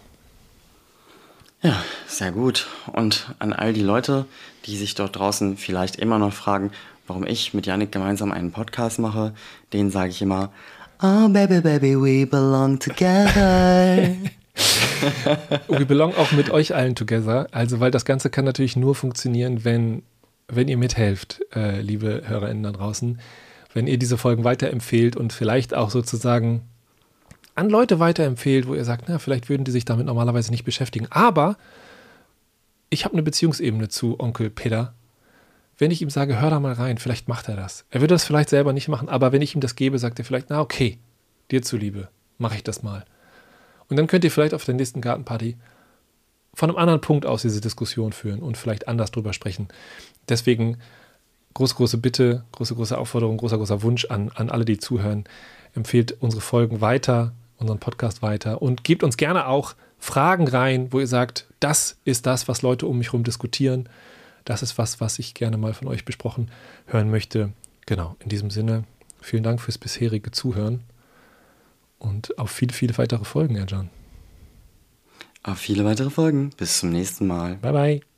Ja, 1.63 1.83
sehr 2.07 2.31
gut. 2.31 2.67
Und 2.93 3.35
an 3.39 3.55
all 3.55 3.73
die 3.73 3.81
Leute, 3.81 4.27
die 4.67 4.77
sich 4.77 4.95
dort 4.95 5.17
draußen 5.17 5.57
vielleicht 5.57 5.97
immer 5.97 6.19
noch 6.19 6.35
fragen, 6.35 6.73
warum 7.07 7.27
ich 7.27 7.55
mit 7.55 7.65
Yannick 7.65 7.91
gemeinsam 7.91 8.33
einen 8.33 8.53
Podcast 8.53 8.99
mache, 8.99 9.33
denen 9.73 9.91
sage 9.91 10.11
ich 10.11 10.21
immer, 10.21 10.53
Oh 11.01 11.31
baby, 11.31 11.63
baby, 11.63 11.97
we 11.97 12.27
belong 12.27 12.79
together. 12.79 14.09
we 15.69 15.87
belong 15.87 16.15
auch 16.17 16.33
mit 16.33 16.51
euch 16.51 16.75
allen 16.75 16.97
together. 16.97 17.47
Also, 17.51 17.81
weil 17.81 17.91
das 17.91 18.05
Ganze 18.05 18.29
kann 18.29 18.45
natürlich 18.45 18.77
nur 18.77 18.95
funktionieren, 18.95 19.65
wenn, 19.65 20.03
wenn 20.49 20.69
ihr 20.69 20.77
mithelft, 20.77 21.41
äh, 21.57 21.81
liebe 21.81 22.25
HörerInnen 22.27 22.63
da 22.63 22.73
draußen. 22.73 23.19
Wenn 23.75 23.87
ihr 23.87 23.99
diese 23.99 24.19
Folgen 24.19 24.45
weiterempfehlt 24.45 25.17
und 25.17 25.33
vielleicht 25.33 25.75
auch 25.75 25.91
sozusagen 25.91 26.63
an 27.55 27.69
Leute 27.69 27.99
weiterempfehlt, 27.99 28.67
wo 28.67 28.75
ihr 28.75 28.85
sagt, 28.85 29.05
na, 29.09 29.19
vielleicht 29.19 29.49
würden 29.49 29.65
die 29.65 29.71
sich 29.71 29.85
damit 29.85 30.07
normalerweise 30.07 30.51
nicht 30.51 30.65
beschäftigen. 30.65 31.07
Aber 31.11 31.57
ich 32.91 33.05
habe 33.05 33.15
eine 33.15 33.23
Beziehungsebene 33.23 33.89
zu 33.89 34.19
Onkel 34.21 34.51
Peter. 34.51 34.95
Wenn 35.79 35.91
ich 35.91 36.03
ihm 36.03 36.11
sage, 36.11 36.41
hör 36.41 36.51
da 36.51 36.61
mal 36.61 36.75
rein, 36.75 36.99
vielleicht 36.99 37.29
macht 37.29 37.49
er 37.49 37.57
das. 37.57 37.85
Er 37.91 38.01
würde 38.01 38.15
das 38.15 38.25
vielleicht 38.25 38.51
selber 38.51 38.73
nicht 38.73 38.89
machen, 38.89 39.09
aber 39.09 39.33
wenn 39.33 39.43
ich 39.43 39.55
ihm 39.55 39.61
das 39.61 39.75
gebe, 39.77 39.99
sagt 39.99 40.19
er 40.19 40.25
vielleicht, 40.25 40.51
na 40.51 40.61
okay, 40.61 40.99
dir 41.51 41.63
zuliebe, 41.63 42.09
mache 42.39 42.57
ich 42.57 42.63
das 42.63 42.83
mal. 42.83 43.05
Und 43.89 43.97
dann 43.97 44.07
könnt 44.07 44.25
ihr 44.25 44.31
vielleicht 44.31 44.55
auf 44.55 44.65
der 44.65 44.75
nächsten 44.75 45.01
Gartenparty 45.01 45.57
von 46.55 46.71
einem 46.71 46.79
anderen 46.79 47.01
Punkt 47.01 47.27
aus 47.27 47.43
diese 47.43 47.61
Diskussion 47.61 48.13
führen 48.13 48.41
und 48.41 48.57
vielleicht 48.57 48.89
anders 48.89 49.11
drüber 49.11 49.33
sprechen. 49.33 49.69
Deswegen 50.29 50.79
große, 51.55 51.75
große 51.75 51.99
Bitte, 51.99 52.45
große, 52.53 52.75
große 52.75 52.97
Aufforderung, 52.97 53.37
großer, 53.37 53.59
großer 53.59 53.83
Wunsch 53.83 54.07
an, 54.07 54.31
an 54.35 54.51
alle, 54.51 54.65
die 54.65 54.79
zuhören. 54.79 55.25
Empfehlt 55.75 56.17
unsere 56.21 56.43
Folgen 56.43 56.81
weiter, 56.81 57.33
unseren 57.59 57.79
Podcast 57.79 58.23
weiter 58.23 58.63
und 58.63 58.85
gebt 58.85 59.03
uns 59.03 59.17
gerne 59.17 59.47
auch 59.47 59.75
Fragen 59.99 60.49
rein, 60.49 60.93
wo 60.93 61.01
ihr 61.01 61.07
sagt, 61.07 61.47
das 61.61 61.97
ist 62.05 62.27
das, 62.27 62.49
was 62.49 62.63
Leute 62.63 62.87
um 62.87 62.99
mich 62.99 63.09
herum 63.09 63.25
diskutieren. 63.25 63.89
Das 64.45 64.63
ist 64.63 64.77
was, 64.77 65.01
was 65.01 65.19
ich 65.19 65.35
gerne 65.35 65.57
mal 65.57 65.73
von 65.73 65.89
euch 65.89 66.05
besprochen 66.05 66.51
hören 66.87 67.11
möchte. 67.11 67.53
Genau, 67.87 68.17
in 68.21 68.29
diesem 68.29 68.51
Sinne, 68.51 68.85
vielen 69.21 69.45
Dank 69.45 69.61
fürs 69.61 69.79
bisherige 69.79 70.33
Zuhören 70.33 70.83
und 71.99 72.37
auf 72.39 72.51
viele, 72.51 72.73
viele 72.73 72.99
weitere 72.99 73.25
Folgen, 73.25 73.57
Erjan. 73.57 73.91
Auf 75.45 75.59
viele 75.59 75.85
weitere 75.85 76.11
Folgen. 76.11 76.51
Bis 76.57 76.79
zum 76.79 76.91
nächsten 76.91 77.27
Mal. 77.27 77.57
Bye, 77.57 77.73
bye. 77.73 78.12